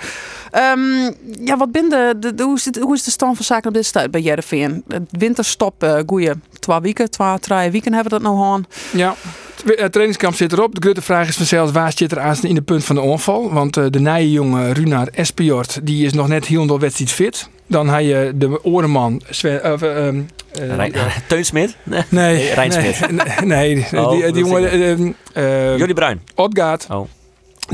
[0.52, 3.68] Um, ja, wat ben de, de, hoe, is het, hoe is de stand van zaken
[3.68, 4.84] op dit stuit bij Jereveen?
[5.10, 8.66] Winterstop, uh, goeie twee weken, twee, drie weken hebben we dat nou aan.
[8.92, 9.14] Ja,
[9.64, 10.74] het trainingskamp zit erop.
[10.74, 13.52] De grote vraag is vanzelf, waar zit er aan in de punt van de onval?
[13.52, 17.48] Want uh, de nije jongen Runar Espijord, die is nog net heel wedstrijd fit.
[17.66, 19.78] Dan had je de orenman Sven, uh,
[20.76, 20.92] Rijn?
[21.84, 22.02] Nee.
[22.08, 22.54] nee.
[23.44, 25.16] Nee, nee oh, die, die jongen...
[25.36, 26.20] Uh, Jordi Bruin.
[26.34, 26.86] Odgaard.
[26.90, 27.08] Oh.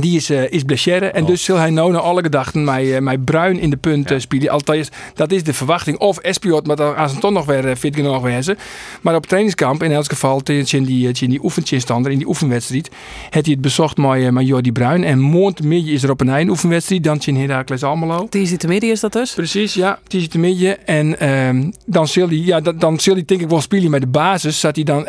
[0.00, 1.06] Die is, uh, is blessure.
[1.06, 1.28] En Oh.
[1.28, 4.18] dus zal hij nou naar alle gedachten met, uh, met Bruin in de punt ja.
[4.18, 4.48] spelen.
[4.48, 5.98] Althans, dat is de verwachting.
[5.98, 8.56] Of Espiot, maar dan gaan ze toch nog weer uh, fit genoeg wezen.
[9.00, 12.90] Maar op het trainingskamp, in elk geval, in die, in die oefentjinstander, in die oefenwedstrijd,
[13.30, 15.04] heeft hij het bezocht met, met Jordi Bruin.
[15.04, 18.26] En maandmiddag is er op een eind oefenwedstrijd, dan in Heracles Almelo.
[18.30, 19.35] Die zit de midden is dat dus?
[19.35, 19.98] Precies, ja.
[20.06, 20.87] Die zit de midden.
[20.87, 24.00] En um, dan zal hij, ja, dan, dan zal hij denk ik wel spelen met
[24.00, 24.61] de basis.
[24.61, 25.06] Zat hij dan,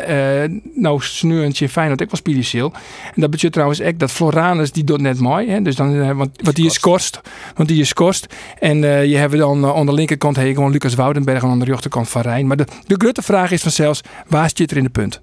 [0.74, 2.72] nou, sneurentje fijn dat ik wel spelen.
[3.14, 5.50] En dat betekent trouwens echt dat Floranus, die doet net mooi.
[5.50, 5.62] Hè?
[5.62, 7.20] Dus dan, uh, want, want die is korst.
[7.54, 8.26] Want die is korst.
[8.58, 11.58] En uh, je hebt dan uh, aan de linkerkant hey, gewoon Lucas Woudenberg en aan
[11.58, 12.46] de rechterkant Van Rijn.
[12.46, 15.20] Maar de, de grote vraag is vanzelfs, waar zit er in de punt?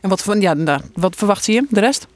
[0.00, 2.06] En wat, ja, nou, wat verwacht je de rest?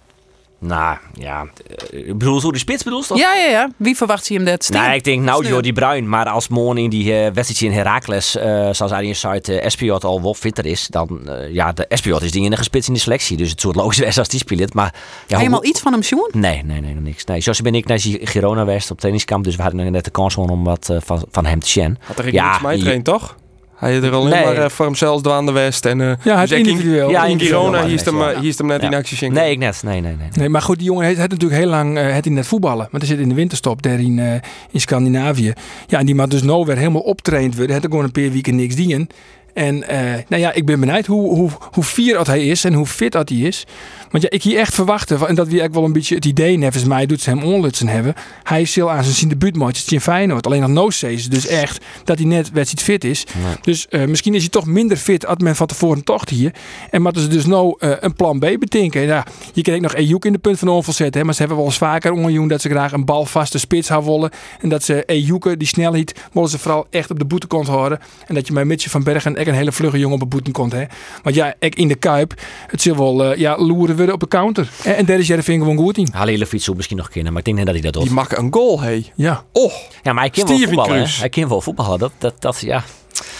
[0.60, 1.46] Nou, ja.
[1.92, 3.18] eh, Ik bedoel, zo die spits bedoel je toch?
[3.18, 3.70] Ja, ja, ja.
[3.76, 4.68] Wie verwacht je hem dat?
[4.72, 5.46] Nee, ik denk nou.
[5.46, 6.08] Jordi Bruin.
[6.08, 10.04] Maar als morgen in die eh wedstrijdje in Heracles, eh zoals Arjen zei, uh, Espiot
[10.04, 13.00] al wel fitter is, dan eh, ja, de Espiot is die enige spits in de
[13.00, 13.36] selectie.
[13.36, 14.74] Dus het soort logisch is als die speelt.
[14.74, 16.30] Maar ja, hoe- Helemaal iets van hem, Sjoen?
[16.32, 17.24] Nee, nee, nee, nog niks.
[17.24, 20.10] Nee, zoals ben ik naar Girona geweest op trainingskamp, dus we hadden nog net de
[20.10, 21.98] kans gewoon om wat van, van hem te zien.
[22.00, 23.36] Had er ik Ja, mee je- trainen, toch?
[23.78, 24.44] Hij had er alleen Nee.
[24.44, 25.84] maar eh, voor hemzelf dwaan de West.
[25.86, 27.10] En, eh, Ja, het dus individueel.
[27.10, 27.36] Ja, in
[27.70, 28.48] maar hier is hem, net, eh, ja.
[28.48, 28.86] is hem net Ja.
[28.88, 29.32] in actie zien.
[29.32, 29.82] Nee, ik net.
[29.84, 30.28] Nee, nee, nee.
[30.34, 32.88] Nee, maar goed, die jongen heeft, heeft natuurlijk heel lang eh, het in net voetballen.
[32.90, 34.32] Want hij zit in de winterstop daar in, eh,
[34.70, 35.52] in Scandinavië.
[35.86, 37.64] Ja, en die moet dus nou weer helemaal optraind worden.
[37.64, 39.06] Hij heeft er gewoon een paar weken niks dienen.
[39.54, 42.72] En eh, nou ja, ik ben benieuwd hoe, hoe, hoe fier dat hij is en
[42.72, 43.66] hoe fit dat hij is.
[44.10, 46.56] Want ja, ik hier echt verwachten, en dat we eigenlijk wel een beetje het idee,
[46.56, 48.14] nevens mij doet ze hem onlutsen hebben.
[48.42, 50.46] Hij is heel aan zijn zien debuutmatjes in Feyenoord.
[50.46, 50.86] Alleen nog no
[51.28, 53.24] dus echt dat hij net wedstrijd fit is.
[53.44, 53.54] Nee.
[53.62, 56.54] Dus eh, misschien is hij toch minder fit als men van tevoren tocht hier.
[56.90, 59.00] En moeten ze dus nou eh, een plan B bedenken.
[59.00, 61.20] Ja, je kan ook nog Ejuk in de punt van onval zetten.
[61.20, 64.04] Hè, maar ze hebben wel eens vaker ongejoen dat ze graag een balvaste spits gaan
[64.04, 64.30] willen.
[64.60, 67.98] En dat ze Ejuke, die snelheid, willen ze vooral echt op de boetekant houden.
[68.26, 70.72] En dat je bij Mitje van Bergen echt een hele vlugge jongen op de boetekant
[70.72, 70.84] hè.
[71.22, 72.34] Want ja, ik in de Kuip,
[72.66, 74.68] het zal wel eh, ja, loeren worden op de counter.
[74.84, 76.08] En, en daar is Jervin gewoon goed in.
[76.12, 78.02] Halil Fietsoe misschien nog kennen, maar ik denk niet dat hij dat doet.
[78.02, 79.04] Die maakt een goal, hé.
[79.14, 79.44] Ja.
[79.52, 81.08] Oh, Ja, maar hij kan wel voetballen.
[81.08, 81.98] Hij kan wel voetballen.
[81.98, 82.82] Dat, dat, dat, ja.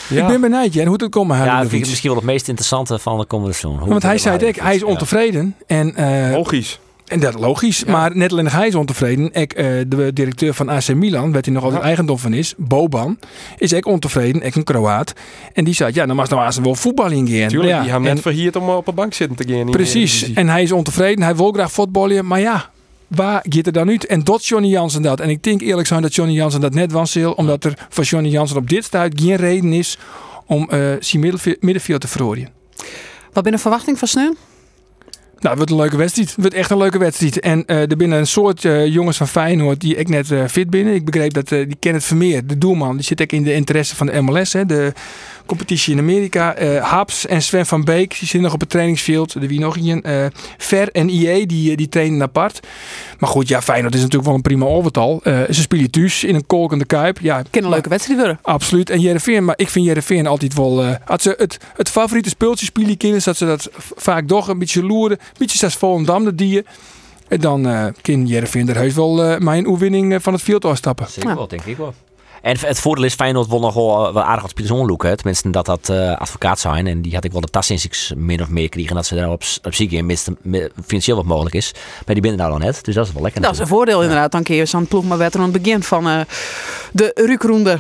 [0.09, 0.23] ja.
[0.23, 2.27] Ik ben benieuwd, ja, en hoe het komen ja, dat vind ik misschien wel het
[2.29, 3.88] meest interessante van de komende seizoen.
[3.88, 4.87] Want hij het zei het hij is Ja.
[4.87, 5.55] ontevreden.
[5.66, 6.79] En eh, logisch.
[7.09, 9.33] En dat logisch, maar net alleen hij is ontevreden.
[9.33, 13.18] Ik, eh, de directeur van AC Milan, waar hij nog altijd eigendom van is, Boban,
[13.59, 14.42] is ook ontevreden.
[14.42, 15.12] Ik een Kroaat.
[15.53, 17.49] En die zei, ja, dan mag nou als wel voetbal in gaan.
[17.49, 19.64] Tuurlijk, ja, die hebben en- net verhierd om op een bank zitten te gaan.
[19.66, 20.33] de Precies.
[20.33, 21.25] En hij is ontevreden.
[21.25, 22.27] Hij wil graag voetballen.
[22.27, 22.71] Maar ja,
[23.07, 24.07] waar gaat er dan uit?
[24.07, 25.21] En dat Johnny Jansen dat.
[25.21, 27.16] En ik denk eerlijk zijn dat Johnny Jansen dat net was.
[27.16, 29.99] Omdat er voor Johnny Jansen op dit stuit geen reden is
[30.47, 32.49] om eh zijn middenve- middenveld te verrooien.
[33.33, 34.31] Wat ben de verwachting van Sneu?
[35.40, 36.29] Nou, het wordt een leuke wedstrijd.
[36.29, 37.40] Het wordt echt een leuke wedstrijd.
[37.40, 40.70] En eh, er binnen een soort eh, jongens van Feyenoord die ik net eh, fit
[40.70, 40.94] binnen.
[40.94, 44.07] Ik begreep dat die Kenneth Vermeer, de doelman, die zit ook in de interesse van
[44.07, 44.92] de MLS, hè, de
[45.46, 46.57] competitie in Amerika.
[46.81, 49.35] Haps en Sven van Beek, die zitten nog op het trainingsveld.
[49.35, 50.27] Er wie nog eh
[50.59, 52.66] Ver en IE, die, die trainen apart.
[53.18, 55.20] Maar goed, ja, Feyenoord is natuurlijk wel een prima overtal.
[55.24, 57.18] Ze spelen thuis in een kolkende kuip.
[57.20, 58.38] Ja, Kan een leuke wedstrijd worden.
[58.42, 58.90] Absoluut.
[58.90, 60.85] En Jereveen, maar ik vind Jereveen altijd wel...
[61.07, 64.85] als ze het, het favoriete speeltje spelen kunnen, dat ze dat vaak toch een beetje
[64.85, 65.18] loeren.
[65.29, 66.64] Een beetje zoals Volendam dat die.
[67.29, 70.64] En dan eh kan Jereveen er heus wel eh mijn oefening eh, van het veld
[70.64, 71.07] afstappen.
[71.11, 71.37] Zeker Ja.
[71.37, 71.95] wel, denk ik wel.
[72.43, 75.17] En het voordeel is, Feyenoord wil nog wel, wel aardig wat spelers onloeken.
[75.17, 76.87] Tenminste, dat dat eh, advocaat zijn.
[76.87, 78.95] En die had ik wel de tas sinds ik min of meer kregen.
[78.95, 81.73] Dat ze daar op, op ziek in, mits mi- financieel wat mogelijk is.
[81.75, 82.85] Maar die binnen nou dan net.
[82.85, 83.41] Dus dat is wel lekker.
[83.43, 84.33] Dat is een voordeel inderdaad.
[84.33, 86.21] Dan kun je zo'n ploeg maar beter aan het begin van eh,
[86.93, 87.79] de Rukroende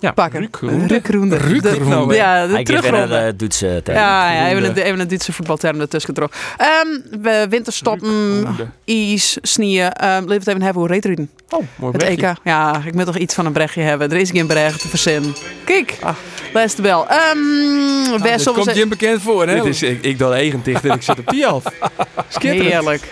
[0.00, 0.40] Ja, pakken.
[0.40, 0.86] Rukroende?
[0.94, 1.36] Rukroende.
[1.36, 1.78] Rukroende.
[1.78, 2.52] De- Nou, Ja, de
[2.94, 3.98] een uh, Duitse term.
[3.98, 4.80] Ja, ja even, Roende.
[4.80, 6.38] een, even een Duitse voetbalterm ertussen getrokken.
[6.56, 8.46] Ehm we winterstoppen,
[8.86, 9.82] ijs, sneeuw.
[9.88, 11.30] Ehm laten we het even hebben hoe reetriden.
[11.50, 12.02] Oh, mooi Het.
[12.02, 12.32] EK.
[12.44, 14.10] Ja, ik moet toch iets van een brechtje hebben.
[14.10, 15.34] Er is geen brecht te verzinnen.
[15.64, 16.14] Kijk, Ah.
[16.52, 17.08] waar de bel?
[17.08, 19.54] Ehm Dat zullen komt Jim bekend voor, hè?
[19.54, 20.18] Dit is, ik, ik
[20.64, 21.64] dicht en ik zit op die af.
[22.40, 23.02] Heerlijk.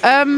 [0.00, 0.28] Ehm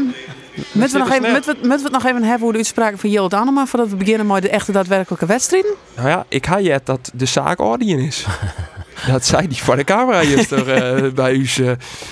[0.71, 2.97] Moeten we, nog even, moeten, we, moeten we het nog even hebben hoe de uitspraken
[2.97, 5.71] van Jill Anema voordat we beginnen met de echte daadwerkelijke wedstrijden?
[5.95, 8.25] Nou ja, ik had je dat de zaak ordien is.
[9.11, 10.71] dat zei die voor de camera juist er,
[11.03, 11.47] eh, bij u.
[11.57, 11.71] eh,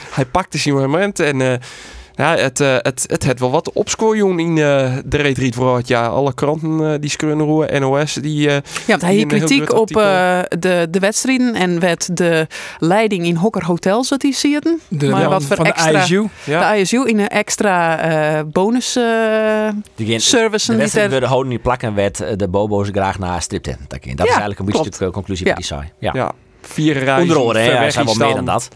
[0.09, 1.59] hij pakte zijn moment en eh,
[2.15, 5.87] ja, het, eh, het, het had wel wat opscoren in eh, de retreat voor het
[5.87, 6.09] jaar.
[6.09, 8.47] Alle kranten eh, die schreeuwen roeien, NOS, die...
[8.49, 12.47] eh, Ja, want hij Die heeft kritiek op eh, de, de wedstrijden en werd de
[12.79, 14.79] leiding in Hokker Hotels dat die zitten.
[14.87, 16.27] De maar wat voor van extra- de ISU.
[16.43, 19.03] ja, De ISU in een extra eh, bonus eh
[19.95, 20.65] Die service.
[20.65, 23.77] de en wedstrijd die werden houden niet plakken werd de bobo's graag naar stripten.
[23.87, 25.55] Dat is eigenlijk een beetje de conclusie Ja.
[25.55, 25.81] die zei.
[25.99, 26.11] Ja.
[26.15, 28.67] ja, vier rijen Onder er zijn wel meer dan dat.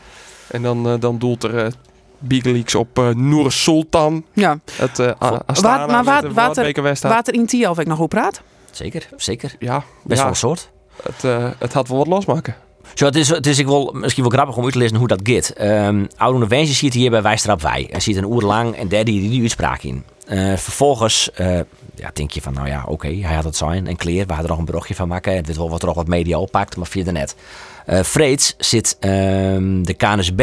[0.48, 1.72] En dan, dan doelt er eh
[2.20, 4.26] Big Leaks op eh Noor Sultan.
[4.34, 4.60] ja.
[4.72, 7.16] Het uh, Wat- Astana maar wat- met de wat er- Bekerwedstrijd.
[7.16, 8.42] Water in Tialf ik nog hoe praat.
[8.72, 9.56] Zeker, zeker.
[9.60, 10.70] Ja, Best ja wel een soort.
[11.04, 12.56] het, eh, het had wel wat losmaken.
[12.94, 15.08] Zo, het is, het is ik wel, misschien wel grappig om uit te lezen hoe
[15.08, 15.50] dat gaat.
[15.50, 17.88] Ehm Oude Wensje ziet hier bij Wijstrap Wij.
[17.92, 20.04] Hij ziet een uur lang en daar die, die uitspraak in.
[20.28, 21.60] Eh, vervolgens eh,
[21.96, 23.88] ja, denk je van, nou ja, oké, hij had het zijn.
[23.88, 25.36] En Kleer, we hadden er nog een brugje van maken.
[25.36, 27.36] Het weet wel wat er nog wat media oppakt, maar via de net.
[27.88, 30.38] Freeds zit ehm, de KNSB,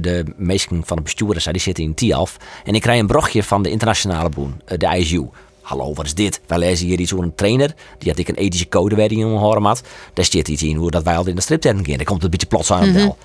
[0.00, 2.36] de meesten van de bestuurders, die zitten in Tialf.
[2.64, 5.28] En ik krijg een brugje van de internationale boen, eh, de ISU.
[5.60, 6.40] Hallo, wat is dit?
[6.46, 7.74] Wij lezen hier iets over een trainer.
[7.98, 9.82] Die had ik een ethische code waar hij in horen had.
[10.14, 11.96] Daar zit iets in hoe dat wij al in de striptent gaan.
[11.96, 13.16] Daar komt het een beetje plots aan het bel.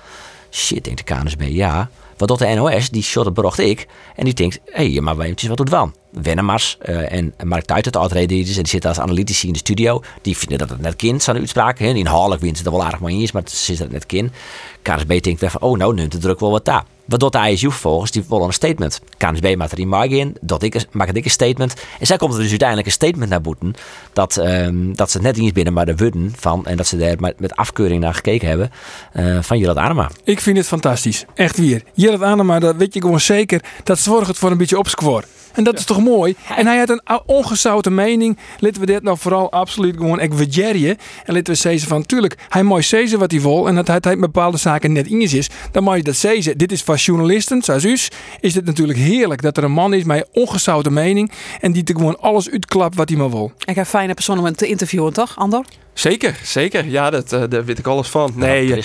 [0.50, 1.90] Shit, denkt de KNSB, ja.
[2.16, 2.90] Wat doet de NOS?
[2.90, 3.86] Die shot bracht ik.
[4.14, 5.94] En die denkt, hé, hey, maar eventjes wat doet Wan?
[6.22, 10.02] Wennemars eh, en Mark Tuit, het oud-redacteur, en die zitten als analytici in de studio.
[10.22, 11.86] Die vinden dat het net kind, zijn uitspraken.
[11.86, 11.94] hè.
[11.94, 14.30] Inhoudelijk wint ze er wel aardig mee eens, maar het zit er net kind.
[14.82, 16.84] KNSB denkt weer van, oh, nou neemt de druk wel wat daar.
[17.06, 18.10] Wat doet de ISU vervolgens?
[18.10, 19.00] Die willen een statement.
[19.16, 21.74] KNSB maakt er in in, dat ik maak ik een statement.
[21.98, 23.74] En zij komt er dus uiteindelijk een statement naar boeten
[24.12, 26.96] dat, ehm, dat ze het net niet binnen maar de wudden van en dat ze
[26.96, 28.70] daar met, afkeuring naar gekeken hebben
[29.16, 30.10] uh, van Jillet Anema.
[30.24, 31.24] Ik vind het fantastisch.
[31.34, 31.82] Echt weer.
[31.94, 33.64] Jillet Anema, dat weet je gewoon zeker.
[33.84, 35.24] Dat zorgt het voor een beetje opscoor.
[35.52, 36.36] En dat is toch mooi?
[36.56, 38.38] En hij had een ongezouten mening.
[38.58, 40.96] Laten we dit nou vooral absoluut gewoon ekwagerje.
[41.24, 43.68] En laten we zeggen van, tuurlijk, hij mag zeggen wat hij wil.
[43.68, 45.50] En dat hij, bepaalde zaken net in is.
[45.72, 46.58] Dan mag je dat zeggen.
[46.58, 47.98] Dit is voor journalisten, zoals u,
[48.40, 51.30] is het natuurlijk heerlijk dat er een man is met een ongezouten mening.
[51.60, 53.52] En die te gewoon alles uitklapt wat hij maar wil.
[53.64, 55.64] Ik heb fijne persoon om te interviewen, toch, Andor?
[55.92, 56.86] Zeker, zeker.
[56.86, 58.32] Ja, dat, uh, daar weet ik alles van.
[58.34, 58.82] Nee, ja,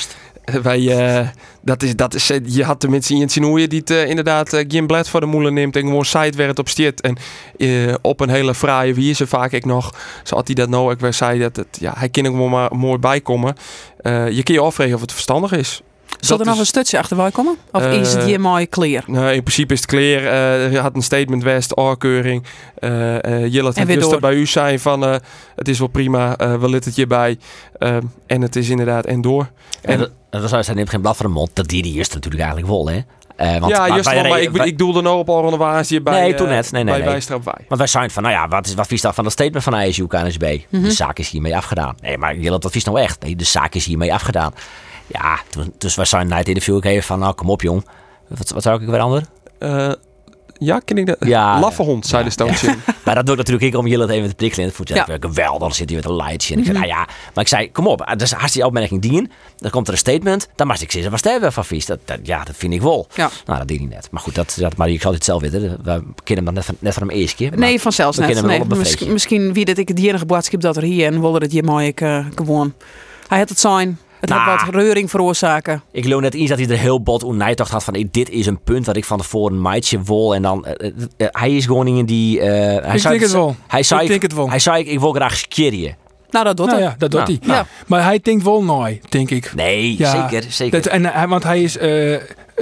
[0.62, 1.28] wij, uh,
[1.62, 5.04] dat is, dat is, eh, je had tenminste in Sinoeje die het uh, inderdaad uh,
[5.04, 7.02] voor de moelen neemt en gewoon site werd op stiert.
[7.02, 7.18] En
[8.02, 11.56] op een hele fraaie wijze vaak ik nog, zoals hij dat nou weer zei, dat
[11.56, 13.56] het, ja, hij kan er maar mooi bijkomen.
[14.04, 15.82] je kun je afvragen of het verstandig is.
[16.26, 17.58] Zal er nog een stukje achter komen?
[17.72, 19.04] Of is het hier mooi clear?
[19.08, 20.22] Nou, in principe is het clear.
[20.22, 22.44] Uh, je had een statement west, afkeuring.
[22.80, 25.02] Uh, uh, Jillet het dus bij u zijn van
[25.56, 27.38] het is wel prima, we laten het je bij.
[28.28, 29.50] en het is inderdaad en door.
[29.82, 31.50] En, en dat zou hij neemt geen blad van de mond.
[31.54, 33.02] Dat die die eerste natuurlijk eigenlijk wel, hè?
[33.42, 36.48] Uh, want, ja, juist maar, maar ik, ik doelde nou op organisatie bij, nee, toen
[36.48, 36.72] net.
[36.72, 37.40] Nee, nee, bij nee.
[37.68, 39.80] Want wij zijn van, nou ja, wat is wat vies dat van het statement van
[39.80, 40.44] ISU KNSB?
[40.44, 40.84] Mm -hmm.
[40.84, 41.96] De zaak is hiermee afgedaan.
[42.02, 43.24] Nee, maar Jillet, wat vies nou echt?
[43.24, 44.54] Nee, de zaak is hiermee afgedaan.
[45.12, 45.40] Ja,
[45.78, 47.86] dus wij zijn na het interview ook even van, nou kom op jong.
[48.28, 49.24] Wat, wat zou ik weer ander?
[49.60, 49.92] Uh,
[50.64, 51.18] ja, ken ik dat?
[51.20, 52.64] Ja, Laffe hond, zei de Stones.
[53.06, 54.90] maar dat doet natuurlijk ik om jullie het even te prikkelen in het voet.
[54.90, 55.18] Ja.
[55.20, 56.54] Geweldig, dan zit hij met een lightje.
[56.54, 56.88] En ik zei, mhm.
[56.88, 59.32] nou ja, maar ik zei, kom op, dat is hartstikke opmerking dien.
[59.58, 61.86] Dan komt er een statement, dan mag ik zeggen, wat stel van vies?
[61.86, 63.08] Dat, dat, ja, dat vind ik wel.
[63.14, 63.30] Ja.
[63.46, 64.08] Nou, dat deed hij net.
[64.12, 65.62] Maar goed, dat, dat, maar ik zal het zelf weten.
[65.62, 67.58] We kennen hem dan net van, net van hem eerst keer.
[67.58, 68.42] Nee, vanzelfs net.
[68.42, 71.52] Nee, misschien, misschien wie dat ik het enige boodschap dat er hier en wilde het
[71.52, 72.74] hier mooi ik, uh, gewoon.
[73.28, 74.00] Hij had het zijn.
[74.22, 75.82] Het nou, had wat reuring veroorzaken.
[75.92, 78.60] Ik geloof net eens dat hij er heel bot onneigdacht had van dit is een
[78.60, 80.36] punt wat ik van tevoren een maatje wil.
[80.36, 82.38] En dan, uh, uh, hij is gewoon in die...
[82.38, 83.56] Uh, hij ik denk het wel.
[83.68, 84.50] Hij zei, ik denk het wel.
[84.50, 85.96] Hij zei, ik wil graag skierje.
[86.30, 86.88] Nou, dat doet nou, hij.
[86.88, 87.56] Ja, dat doet nou, hij.
[87.56, 87.66] Ja.
[87.88, 89.52] Maar hij denkt wel nooit, denk ik.
[89.56, 90.52] Nee, ja, zeker.
[90.52, 90.82] zeker.
[90.82, 92.18] Dat, en, want hij is uh,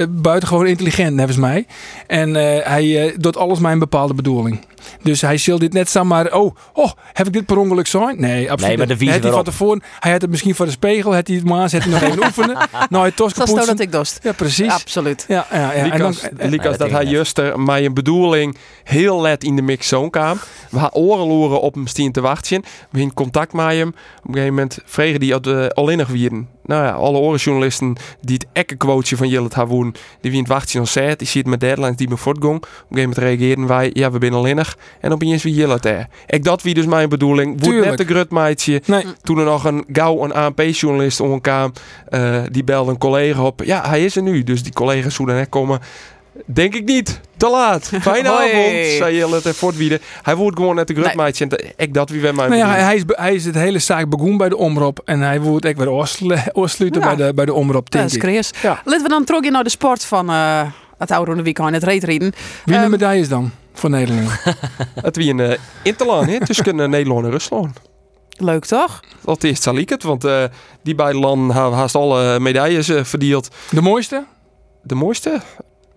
[0.09, 1.65] buitengewoon intelligent, nevens mij.
[2.07, 4.65] En uh, hij uh, doet alles met een bepaalde bedoeling.
[5.03, 7.99] Dus hij zult dit net maar, oh, oh, heb ik dit per ongeluk zo?
[7.99, 8.77] Nee, absoluut.
[8.77, 11.35] Nee, maar de hij van tevoren, hij had het misschien voor de spiegel, had hij
[11.35, 12.57] het maar zet hij nog even oefenen.
[12.89, 14.19] Nou, hij tost Dat dat ik dost.
[14.21, 14.71] Ja, precies.
[14.71, 15.25] Absoluut.
[15.27, 15.83] Ja, ja, ja.
[15.83, 19.87] Likas, en dan, dat hij juist er met een bedoeling heel let in de mix
[19.87, 20.39] zo kwam.
[20.69, 22.63] We gaan oren op hem stien te wachten.
[22.89, 23.87] We in contact met hem.
[23.87, 23.93] Op
[24.27, 25.35] een gegeven moment vregen die
[25.73, 30.31] al innig wierden nou ja, alle orenjournalisten die het ekke quoteje van Jillet hebben die
[30.31, 32.55] wie in het wachtje nog zei, die ziet met deadlines die me voortgang.
[32.55, 34.77] Op een gegeven moment reageerden wij, ja, we zijn innig.
[34.99, 36.07] En opeens wie Jillet er.
[36.27, 37.65] Ik dat wie dus mijn bedoeling.
[37.65, 38.81] Woed net de grutmeidje.
[38.85, 39.05] Nee.
[39.21, 41.73] Toen er nog een gauw een ANP-journalist omkwam,
[42.09, 43.63] uh, die belde een collega op.
[43.63, 44.43] Ja, hij is er nu.
[44.43, 45.79] Dus die collega's zouden net komen.
[46.45, 47.19] Denk ik niet.
[47.37, 47.91] Te laat.
[48.01, 49.99] Fijne avond, zei Jelle en voortwieden.
[50.21, 51.47] Hij wordt gewoon net de grutmaatje.
[51.47, 54.09] En ik dat wie wij mij nou ja, hij, is, hij is het hele zaak
[54.09, 55.01] begonnen bij de omroep.
[55.05, 55.91] En hij wordt ook weer
[56.53, 58.81] oorsluiten bij, de, bij de omroep, denk dat is ja.
[58.85, 60.61] Laten we dan terug naar de sport van uh,
[60.97, 62.33] het oude de weekend, het reetreden.
[62.65, 64.29] Wie de um, medailles dan voor Nederland?
[64.95, 67.79] het wie een uh, interland, tussen uh, Nederland en Rusland.
[68.37, 68.99] Leuk toch?
[69.25, 70.43] Dat is zal ik het, want uh,
[70.83, 73.47] die beide landen hebben haast alle medailles uh, verdeeld.
[73.69, 74.25] De mooiste?
[74.83, 75.41] De mooiste?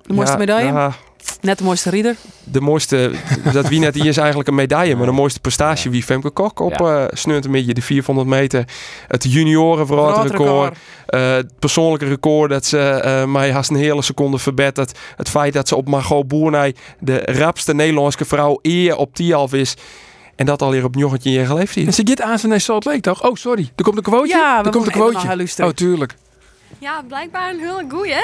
[0.06, 0.92] De mooiste medaille?
[1.40, 2.16] net de mooiste rieder?
[2.44, 3.10] De mooiste,
[3.52, 6.60] dat wie net hier is eigenlijk een medaille, maar de mooiste prestatie wie Femke Kok
[6.60, 7.10] op ja.
[7.26, 8.64] uh, de 400 meter.
[9.08, 9.86] Het junioren
[10.22, 10.76] record.
[11.08, 14.98] Uh, het persoonlijke record dat ze uh, mij haast een hele seconde verbeterd.
[15.16, 19.76] Het feit dat ze op Margot Boernij de rapste Nederlandse vrouw eer op Tialf is.
[20.36, 21.86] En dat al hier op jochentje jaar geleefd hier.
[21.86, 23.24] En ze gaat aan zijn Salt Lake toch?
[23.24, 23.72] Oh, sorry.
[23.76, 24.36] Er komt een quoteje?
[24.36, 25.48] Ja, er komt een quoteje.
[25.64, 26.14] Oh, tuurlijk.
[26.82, 28.14] Ja, blijkbaar een hele goeie.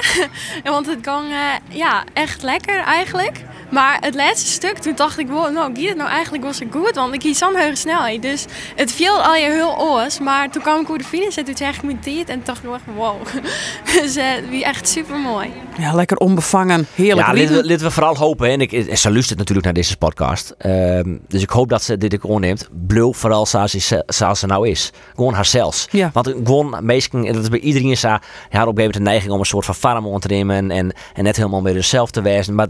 [0.72, 3.44] Want het kan uh, ja, echt lekker eigenlijk.
[3.70, 6.94] Maar het laatste stuk, toen dacht ik, wow, nou, het nou eigenlijk was het goed.
[6.94, 8.22] Want ik kies zo'n hoge snelheid.
[8.22, 8.44] Dus
[8.76, 10.18] het viel al je heel oors.
[10.18, 12.28] Maar toen kwam ik over de finish en toen zei ik mijn tijd.
[12.28, 13.14] En toen dacht ik echt, wow.
[13.84, 15.52] dus uh, wie echt super mooi.
[15.78, 16.86] Ja, lekker onbevangen.
[16.94, 17.26] Heerlijk.
[17.26, 18.48] Ja, laten we, vooral hopen.
[18.48, 20.54] En ik, ze luistert natuurlijk naar deze podcast.
[20.66, 22.68] Uh, dus ik hoop dat ze dit ook neemt.
[22.86, 24.92] Blul vooral zoals ze nou is.
[25.14, 25.86] Gewoon haarzelfs.
[25.90, 26.10] Ja.
[26.12, 28.18] Want gewoon, meestal, dat is bij iedereen zo
[28.50, 30.92] ja, op een gegeven moment de neiging om een soort van farm te nemen en,
[31.14, 32.54] en net helemaal meer zelf te wezen.
[32.54, 32.68] Maar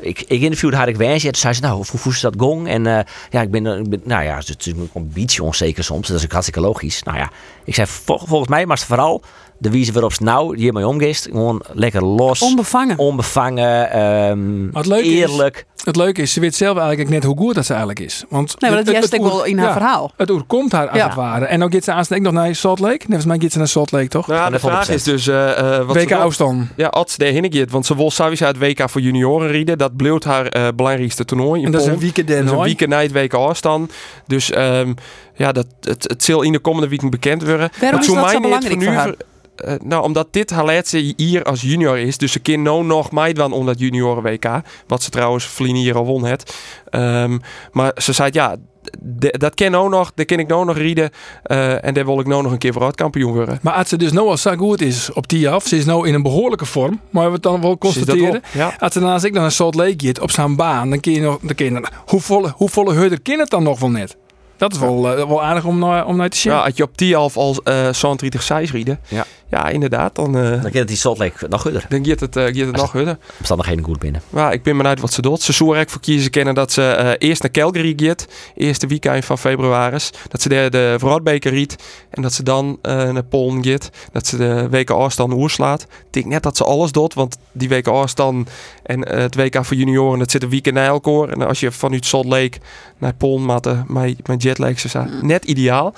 [0.00, 1.24] ik, ik interviewde haar ik wees.
[1.24, 2.68] En toen zei ze, nou, hoe dat gong?
[2.68, 2.98] En uh,
[3.30, 3.62] ja, ik ben,
[4.04, 6.08] nou ja, het is een beetje onzeker soms.
[6.08, 7.02] Dat is ook hartstikke logisch.
[7.02, 7.30] Nou ja,
[7.64, 9.22] ik zei, vol, volgens mij maar vooral
[9.58, 11.24] de wijze waarop ze nou hiermee omgeest.
[11.30, 12.98] Gewoon lekker los, Onbevangen.
[12.98, 15.66] onbevangen, ehm, Maar het leuke is- eerlijk.
[15.84, 18.24] Het leuke is, ze weet zelf eigenlijk net hoe goed dat ze eigenlijk is.
[18.28, 20.12] Want Nee, maar dat het- juist ik wel oer- in haar ja, verhaal.
[20.16, 21.06] Het oerkomt haar als Ja.
[21.06, 21.44] het ware.
[21.44, 22.98] En dan gaat ze aanstaan nog naar Salt Lake.
[23.04, 24.26] Volgens mij gaat ze naar Salt Lake, toch?
[24.26, 25.26] Nou, de vraag is dus...
[25.26, 26.66] eh, eh, wat ze WK afstand.
[26.76, 29.78] Ja, als daarheen gaat, want ze wil sowieso het WK voor junioren rieden.
[29.78, 32.60] Dat bleef haar eh, belangrijkste toernooi in En dat is een weekend Dat is een
[32.62, 33.92] weekend na het WK afstand.
[34.26, 34.92] Dus ehm,
[35.34, 37.58] ja, dat, het, het zal in de komende weekend bekend worden.
[37.80, 39.14] Waarom Maar is toen dat zo mijne het belangrijk voor haar?
[39.60, 42.16] Eh, nou, omdat dit haar laatste hier als junior is.
[42.18, 44.46] Dus ze kan nou nog meedoen om dat junioren WK.
[44.86, 46.56] Wat ze trouwens Vlien hier al won het.
[46.90, 47.38] Ehm,
[47.72, 48.56] maar ze zei, ja,
[49.00, 50.12] de- dat ken ook nog.
[50.14, 51.10] Dat ken ik nou nog rieden.
[51.42, 53.58] eh, en daar wil ik nou nog een keer vooruit kampioen worden.
[53.62, 56.08] Maar als ze dus nou al zo goed is op die af, ze is nou
[56.08, 58.30] in een behoorlijke vorm, maar we het dan wel constateren.
[58.30, 58.40] wel?
[58.52, 58.74] Ja.
[58.78, 61.20] Als ze naast ik dan naar Salt Lake gaat op zijn baan, dan kun je
[61.20, 63.90] nog, dan kun je, dan- hoe volle, hoe volle hurder kind het dan nog wel
[63.90, 64.16] net?
[64.56, 66.52] Dat is wel, eh, wel aardig om, naar- om naar te zien.
[66.52, 69.00] Ja, als je op die half als uh, 30 6 rieden.
[69.08, 69.24] Ja.
[69.50, 70.14] Ja, inderdaad.
[70.14, 71.86] Dan, eh Dan het die Salt Lake nog gutter.
[71.88, 73.16] dan gaat het, eh, gaat het nog.
[73.38, 74.22] Omstandigheden goed binnen.
[74.30, 75.42] Maar ik ben benieuwd wat ze doet.
[75.42, 78.26] Ze zou er echt voor kiezen kennen dat ze eh, eerst naar Calgary gaat.
[78.54, 79.96] Eerste weekend van februari.
[80.28, 81.76] Dat ze daar de vooruitbeker riet.
[82.10, 83.90] En dat ze dan eh, naar Polen gaat.
[84.12, 85.82] Dat ze de WK afstand oerslaat.
[85.82, 87.14] Ik denk net dat ze alles doet.
[87.14, 88.50] Want die WK afstand
[88.82, 90.18] en het WK voor junioren.
[90.18, 91.28] Dat zit een weekend na elkaar.
[91.28, 92.58] En als je vanuit Salt Lake
[92.98, 94.80] naar Polen maakt, met, jetlag.
[94.80, 95.94] Ze zijn net ideaal.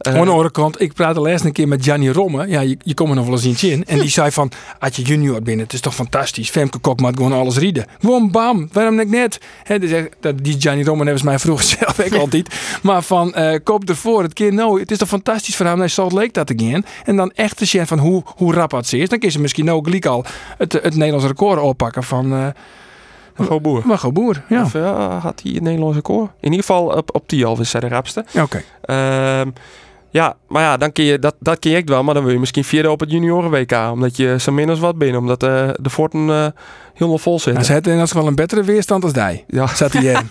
[0.00, 2.48] Eh, Aan de andere kant, ik praatte laatst een keer met Gianni Romme.
[2.48, 3.84] Ja, je, je komt er nog wel eens iets in.
[3.84, 6.50] En die zei van, als je junior bent, het is toch fantastisch.
[6.50, 7.86] Femke Kok maakt gewoon alles rieden.
[8.00, 9.38] Gewoon bam, waarom niet net?
[9.80, 12.54] Dus dat- die Gianni Romme hebben ze mij vroeger zelf ik altijd.
[12.82, 15.90] Maar van, eh, koop ervoor, het keer nou, het is toch fantastisch voor hem naar
[15.90, 16.84] Salt Lake dat te gaan.
[17.04, 19.08] En dan echt te zien van hoe, hoe rap het ze is.
[19.08, 20.24] Dan kun ze misschien ook gelijk al
[20.58, 22.32] het, het Nederlands record oppakken van...
[22.32, 22.46] eh
[23.46, 23.82] Go Boer.
[23.86, 24.62] Margot Boer, ja.
[24.62, 26.22] Of ja, had hij een Nederlandse koor?
[26.22, 28.24] In ieder geval op, op die half is zij de rapste.
[28.42, 28.62] Oké.
[28.82, 29.50] Ehm,
[30.10, 32.02] ja, maar ja, dan kun je, dat, dat kun je echt wel.
[32.02, 33.72] Maar dan wil je misschien vierde op het junioren WK.
[33.92, 35.16] Omdat je zo min als wat bent.
[35.16, 36.46] Omdat eh, de forten eh
[36.94, 37.64] helemaal vol zitten.
[37.64, 39.44] ze had in ieder geval een betere weerstand als die.
[39.48, 39.66] Ja.
[39.66, 40.30] Zat hij in.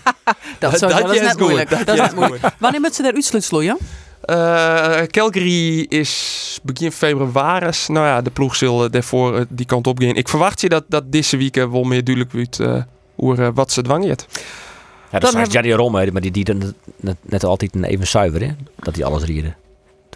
[0.58, 1.40] Dat, is- dat is is net goed.
[1.40, 1.70] moeilijk.
[1.70, 2.42] Dat, is is net moeilijk.
[2.58, 3.76] Wanneer moet ze daar uitsluitsel, ja?
[4.20, 7.70] Eh, Calgary is begin februari.
[7.86, 10.14] Nou ja, de ploeg zal eh, daarvoor die kant op gaan.
[10.14, 12.82] Ik verwacht je dat, dat deze week wel meer duidelijk wordt eh,
[13.14, 14.26] hoe, eh, wat ze dwangert.
[15.10, 18.06] Ja, dat is hebben- Gianni Romme, maar die, die dan net, net altijd een even
[18.06, 18.48] zuiver, hè?
[18.76, 19.56] Dat die alles rieden.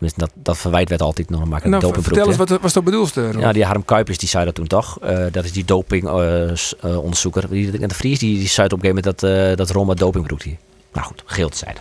[0.04, 2.14] Tenminste, dat, dat verwijt werd altijd nog maar een Nou, dopingproef.
[2.14, 3.32] vertel eens, wat was dat bedoelste?
[3.32, 3.40] Rob?
[3.40, 4.98] Ja, die Harm Kuipers die zei dat toen toch.
[5.00, 7.48] Eh, dat is die dopingonderzoeker.
[7.50, 9.94] die en de Vries die, die zei op een gegeven moment dat, eh dat Roma
[9.94, 10.56] doping broekt hier.
[10.92, 11.76] Nou goed, geel te zijn.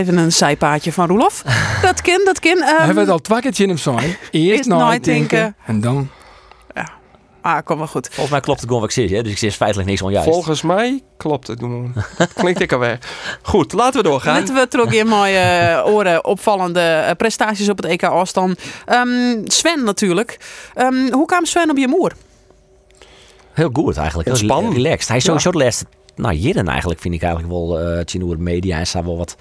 [0.00, 1.42] Even een zijpaadje van Roelof.
[1.82, 2.62] Dat kan, dat kan.
[2.62, 4.16] Ehm, Hij werd al twee keer in hem zijn.
[4.30, 5.54] Eerst nadenken.
[5.66, 6.08] en dan...
[7.44, 8.06] Ah, kom wel goed.
[8.06, 9.22] Volgens mij klopt het gewoon wat ik zeg, hè?
[9.22, 10.28] dus ik zeg feitelijk niks onjuist.
[10.30, 11.58] Volgens mij klopt het.
[11.58, 11.94] Doen.
[12.34, 12.98] Klinkt ik alweer.
[13.42, 14.38] Goed, laten we doorgaan.
[14.38, 18.60] Laten we terug in mooie eh, oren opvallende eh, prestaties op het EK afstand.
[18.86, 20.36] Ehm, Sven natuurlijk.
[20.74, 22.12] Ehm, hoe kwam Sven op je moer?
[23.52, 24.28] Heel goed eigenlijk.
[24.28, 24.72] Heel Ontspannen.
[24.72, 25.08] rela- relaxed.
[25.08, 25.84] Hij is sowieso de laatste,
[26.16, 29.16] nou jaren eigenlijk vind ik eigenlijk wel, eh zien hoe de media en staat wel
[29.16, 29.36] wat,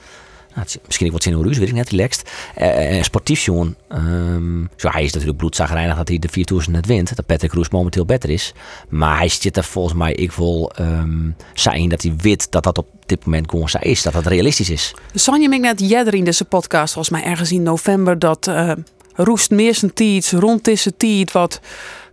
[0.54, 2.32] nou, is misschien ook wat zien hoe weet ik net, relaxed.
[2.56, 3.78] Eh, sportief jongen.
[3.88, 7.16] Ehm, zo, hij is natuurlijk bloedzagrijnig dat hij de 4000 net wint.
[7.16, 8.54] Dat Patrick Roes momenteel beter is.
[8.90, 12.78] Maar hij zit er volgens mij ik wil ehm zijn dat hij weet dat dat
[12.78, 14.02] op dit moment gewoon zo is.
[14.02, 14.94] Dat dat realistisch is.
[15.14, 18.72] Sanje ik net jeder in deze podcast, volgens mij ergens in november, dat eh,
[19.16, 19.94] Roest meer zijn
[20.32, 21.60] rond deze tijd wat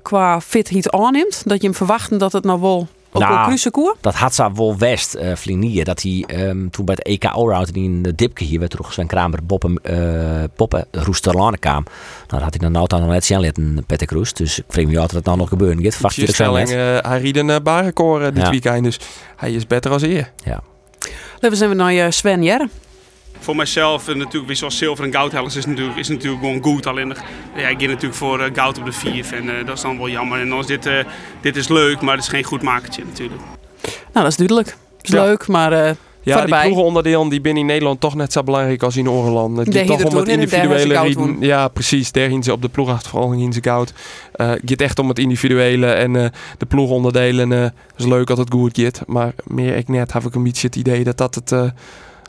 [0.03, 1.42] qua fitheid aanneemt.
[1.46, 3.96] Dat je hem verwachten dat het nou wel ook Nou, koer.
[4.00, 7.72] Dat had ze wel West, eh Flinier, dat hij ehm, toen bij het EK Allround
[7.72, 11.82] die in de dipke hier werd terug Sven Kramer, Boppen, eh Poppen, Roesterlane kwam.
[11.82, 14.36] Nou, dat had hij dan nou dan nog net zien laten, Patrick Roest.
[14.36, 15.92] Dus ik vreemd me af dat nou nog gebeuren.
[15.92, 18.50] Verwacht je stelling, eh, hij ried een uh, eh, dit Ja.
[18.50, 18.84] weekend.
[18.84, 18.98] Dus
[19.36, 20.32] hij is beter als eer.
[20.44, 20.60] Ja.
[21.38, 22.68] Dan zijn we naar je Sven Jerre.
[23.40, 26.87] Voor mijzelf, en natuurlijk, weer zoals zilver en goudhellers is natuurlijk, is natuurlijk gewoon goed.
[26.87, 27.14] Alleen,
[27.57, 29.96] ja, ik ga natuurlijk voor eh, goud op de vier en eh, dat is dan
[29.98, 30.40] wel jammer.
[30.40, 30.94] En dan is dit, eh,
[31.40, 33.40] dit is leuk, maar het is geen goed makertje natuurlijk.
[33.87, 34.66] Nou, dat is duidelijk.
[34.68, 34.76] Dat
[35.07, 35.22] is Ja.
[35.24, 35.90] leuk, maar eh
[36.22, 39.64] Ja, Voor die ploegenonderdelen die binnen in Nederland toch net zo belangrijk als in Oorland.
[39.64, 41.37] Die Daar toch om het individuele goud rieden.
[41.40, 42.12] Ja, precies.
[42.12, 43.92] Daar gaan ze op de ploegachtervolging in ze goud.
[44.33, 46.26] Eh, het gaat echt om het individuele en eh,
[46.59, 47.53] de ploegonderdelen.
[47.53, 47.64] eh
[47.96, 49.03] is leuk als het goed gaat.
[49.07, 51.64] Maar meer ik net heb ik een beetje het idee dat dat het eh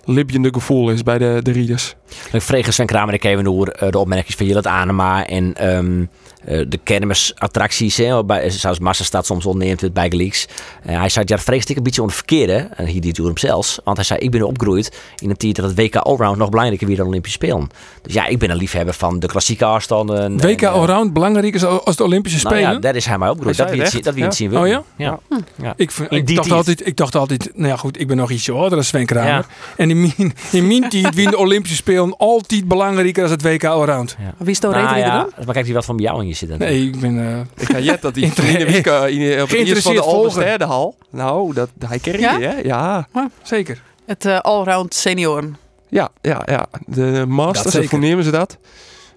[0.05, 1.95] libjende gevoel is bij de, de rieders.
[2.31, 6.05] Ik vreeg Sven Kramer ik even door eh, de opmerkingen van Jillet Anema en ehm,
[6.45, 7.97] eh, de kermisattracties.
[7.97, 10.47] Hè, bij, zoals Massa staat soms onderneemt het bij Gleeks.
[10.83, 12.69] Eh, hij zei, ja, dat vrees ik een beetje onder het verkeerde.
[12.75, 13.79] En hier die door hem zelfs.
[13.83, 16.87] Want hij zei, ik ben opgegroeid in een tijd dat het WK Allround nog belangrijker
[16.87, 17.69] weer dan Olympische Spelen.
[18.01, 20.37] Dus ja, ik ben een liefhebber van de klassieke afstanden.
[20.37, 22.73] WK en, eh, Allround belangrijk is als de Olympische Nou Spelen.
[22.73, 23.57] ja, daar is hij mij opgegroeid.
[23.57, 24.61] Hij Dat wie het zien- dat wie het zien wil.
[24.61, 24.83] Oh ja?
[24.95, 25.19] Ja.
[25.27, 25.95] In ik,
[26.35, 26.51] dacht tijd.
[26.51, 29.29] altijd, ik dacht altijd, nou ja goed, ik ben nog ietsje ouder dan Sven Kramer.
[29.29, 29.45] Ja.
[29.77, 33.41] En in mijn, in mijn tijd wien de Olympische Spelen onderdelen altijd belangrijker dan het
[33.41, 34.17] WK Allround.
[34.37, 35.31] Wie is nou Nou reden ja, doen?
[35.45, 36.57] maar kijk die wat van bij jou in je zit.
[36.57, 37.19] Nee, ik ben...
[37.19, 38.31] eh, Ik ga jet dat die
[38.65, 40.01] Wieke in- op het eerst van de.
[40.01, 40.95] Alversterdehal.
[41.09, 42.37] Nou, dat, hij kreeg Ja?
[42.37, 42.55] je, hè?
[42.63, 43.07] Ja.
[43.43, 43.81] zeker.
[44.05, 45.57] Het eh, allround senioren.
[45.89, 46.65] Ja, ja, ja.
[46.85, 48.57] De Dat masters, hoe nemen ze dat?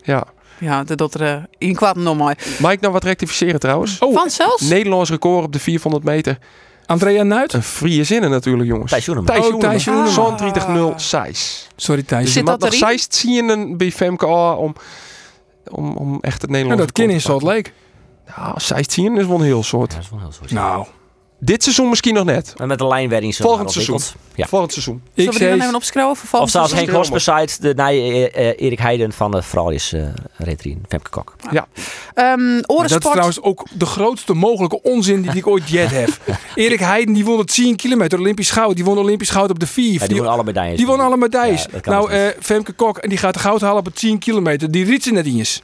[0.03, 0.25] Ja.
[0.59, 2.39] Ja, de dotter uh, in kwaad nog maar.
[2.61, 3.99] Mag ik nou wat rectificeren trouwens?
[3.99, 4.63] Oh, Van zelfs?
[4.69, 6.39] Nederlands record op de 400 meter.
[6.87, 7.53] Andrea Nuit?
[7.53, 8.91] Een vrije zinnen natuurlijk, jongens.
[8.91, 9.35] Thijs Joeneman.
[9.35, 10.13] Thijs Oh, Thijs Joeneman.
[10.15, 10.95] Joeneman.
[10.95, 11.69] 30-0 Seis.
[11.77, 12.25] Sorry Thijs.
[12.25, 12.81] Dus Zit je dat nog erin?
[12.81, 14.75] Seis zien bij Femke A om,
[15.71, 17.71] om, om echt het Nou, Nederlands dat ken in Salt Lake.
[18.37, 19.91] Nou, Seis zien is wel een heel soort.
[19.91, 20.51] Ja, dat is wel heel soort.
[20.51, 20.87] Nou,
[21.45, 22.55] Dit seizoen misschien nog net.
[22.57, 24.01] En met de lijnwerking zo Volgend maar seizoen.
[24.35, 24.47] Ja.
[24.47, 25.03] Volgend seizoen.
[25.15, 26.17] ik Zullen we die dan even opschrijven?
[26.17, 26.91] Voor Of zelfs Henk.
[26.91, 31.37] Hospesite, de nee, eh, eh, Erik Heiden van de Fraulis uh, Retrien, Femke Kok.
[31.53, 31.63] Um,
[32.15, 36.09] Nou, dat is trouwens ook de grootste mogelijke onzin die ik ooit jet heb.
[36.55, 38.75] Erik Heiden die won het 10 kilometer Olympisch goud.
[38.75, 39.93] Die won Olympisch goud op de 4.
[39.93, 40.77] Ja, die won alle medailles.
[40.77, 41.67] die won alle medailles.
[41.73, 44.71] Ja, nou, eh, Femke Kok en die gaat de goud halen op het 10 kilometer.
[44.71, 45.63] Die riet ze net eens.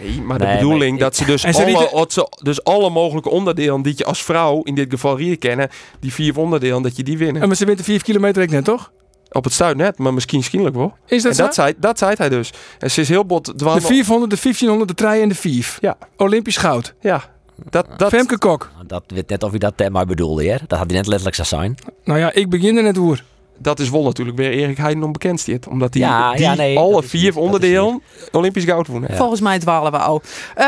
[0.00, 3.82] Nee, maar Nee, de bedoeling maar dat ze dus, alle, ze dus alle mogelijke onderdelen
[3.82, 5.68] die je als vrouw in dit geval hier kennen,
[6.00, 7.42] die vier onderdelen, dat je die winnen.
[7.42, 8.92] En maar ze wint de 4 kilometer ik net, toch?
[9.32, 10.96] Op het stuit net, maar misschien schielijk wel.
[11.06, 11.44] Is dat en zo?
[11.44, 12.52] dat zei, dat zei hij dus.
[12.78, 13.82] En ze is heel bot de dwalen.
[13.82, 15.76] 500, de 1500, de 3 en de 4.
[15.80, 15.96] Ja.
[16.16, 16.94] Olympisch goud.
[17.00, 17.24] Ja,
[17.70, 18.70] dat, dat, Femke Kok.
[18.86, 20.56] Dat weet net of je dat maar bedoelde, hè?
[20.66, 21.74] Dat had hij net letterlijk zo zijn.
[22.04, 23.24] Nou ja, ik begin er net oer.
[23.58, 25.46] Dat is wel natuurlijk weer Erik Heiden onbekend.
[25.70, 28.02] Omdat hij Ja, die ja, nee, alle vier onderdelen
[28.32, 29.10] Olympisch goud wonnen.
[29.10, 29.16] Ja.
[29.16, 30.22] Volgens mij dwalen we al.
[30.54, 30.66] Ehm,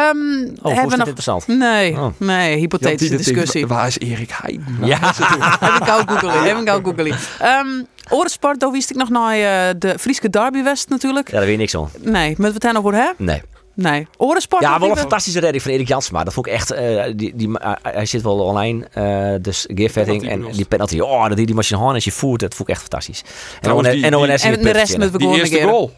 [0.62, 1.06] Oh, hebben we nog...
[1.06, 1.46] interessant?
[1.46, 2.06] Nee, Oh.
[2.16, 3.66] nee, hypothetische discussie.
[3.66, 4.76] Waar is Erik Heiden?
[4.82, 4.98] Ja.
[5.62, 7.16] Even gauw googelen, even gauw googelen.
[7.66, 11.30] Um, orensport, daar wist ik nog naar eh, de Frieske Derby West natuurlijk.
[11.30, 11.88] Ja, daar weet je niks van.
[12.00, 13.26] Nee, moeten we het daar nog voor hebben?
[13.26, 13.42] Nee.
[13.76, 14.06] Nee.
[14.16, 14.62] Orensport?
[14.62, 16.24] Ja, wel een fantastische redding van Erik Jansma.
[16.24, 16.70] Dat vond ik echt...
[16.70, 20.98] eh, die, die, eh, hij zit wel online, eh, dus gearvetting en die penalty.
[21.00, 23.22] Oh, dat die die machine hand als je voert, dat vond ik echt fantastisch.
[23.60, 25.92] En ONS die- en ONS de rest moeten we Die eerste goal.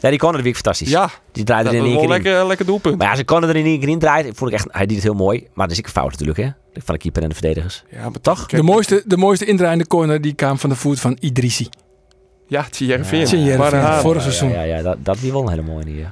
[0.00, 0.88] Ja, die kon er weer fantastisch.
[0.90, 2.22] Ja, Die draaide dat er in was één keer in.
[2.22, 2.98] lekker, lekker doelpunt.
[2.98, 4.34] Maar ja, ze konden er in één keer in draaien.
[4.34, 5.46] Vond ik echt, hij deed het heel mooi.
[5.52, 6.48] Maar dat is ik een fout natuurlijk, hè?
[6.84, 7.84] Van de keeper en de verdedigers.
[7.90, 8.46] Ja, maar toch?
[8.46, 11.68] De mooiste, de mooiste indraaiende corner die kwam van de voet van Idrissi.
[12.46, 13.44] Ja, het is Jereveen.
[13.44, 14.50] Ja, eh, Vorig Ja, seizoen.
[14.52, 15.84] Ja, ja, dat, dat die wel een hele mooie.
[15.84, 16.06] Die, eh.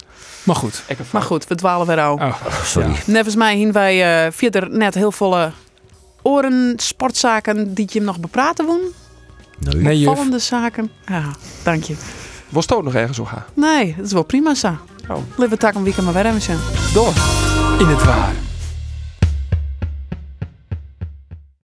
[0.48, 0.84] Maar goed.
[1.10, 2.14] Maar goed, we dwalen weer al.
[2.14, 2.34] Oh,
[2.64, 2.96] Sorry.
[3.06, 5.50] Nevens mij hien wij eh verder net heel volle
[6.22, 8.80] oren sportzaken die je nog bepraten woen.
[9.58, 9.82] Nee.
[9.82, 10.04] Nee.
[10.04, 10.90] Vallende zaken.
[11.06, 11.24] Ja,
[11.62, 11.94] dank je.
[12.48, 13.44] Was het ook nog ergens zo gaan?
[13.54, 14.76] Nee, dat is wel prima zo.
[15.08, 15.16] Oh.
[15.36, 16.58] Een weekend maar weer even zijn.
[16.92, 17.12] Door.
[17.78, 18.47] In het waar.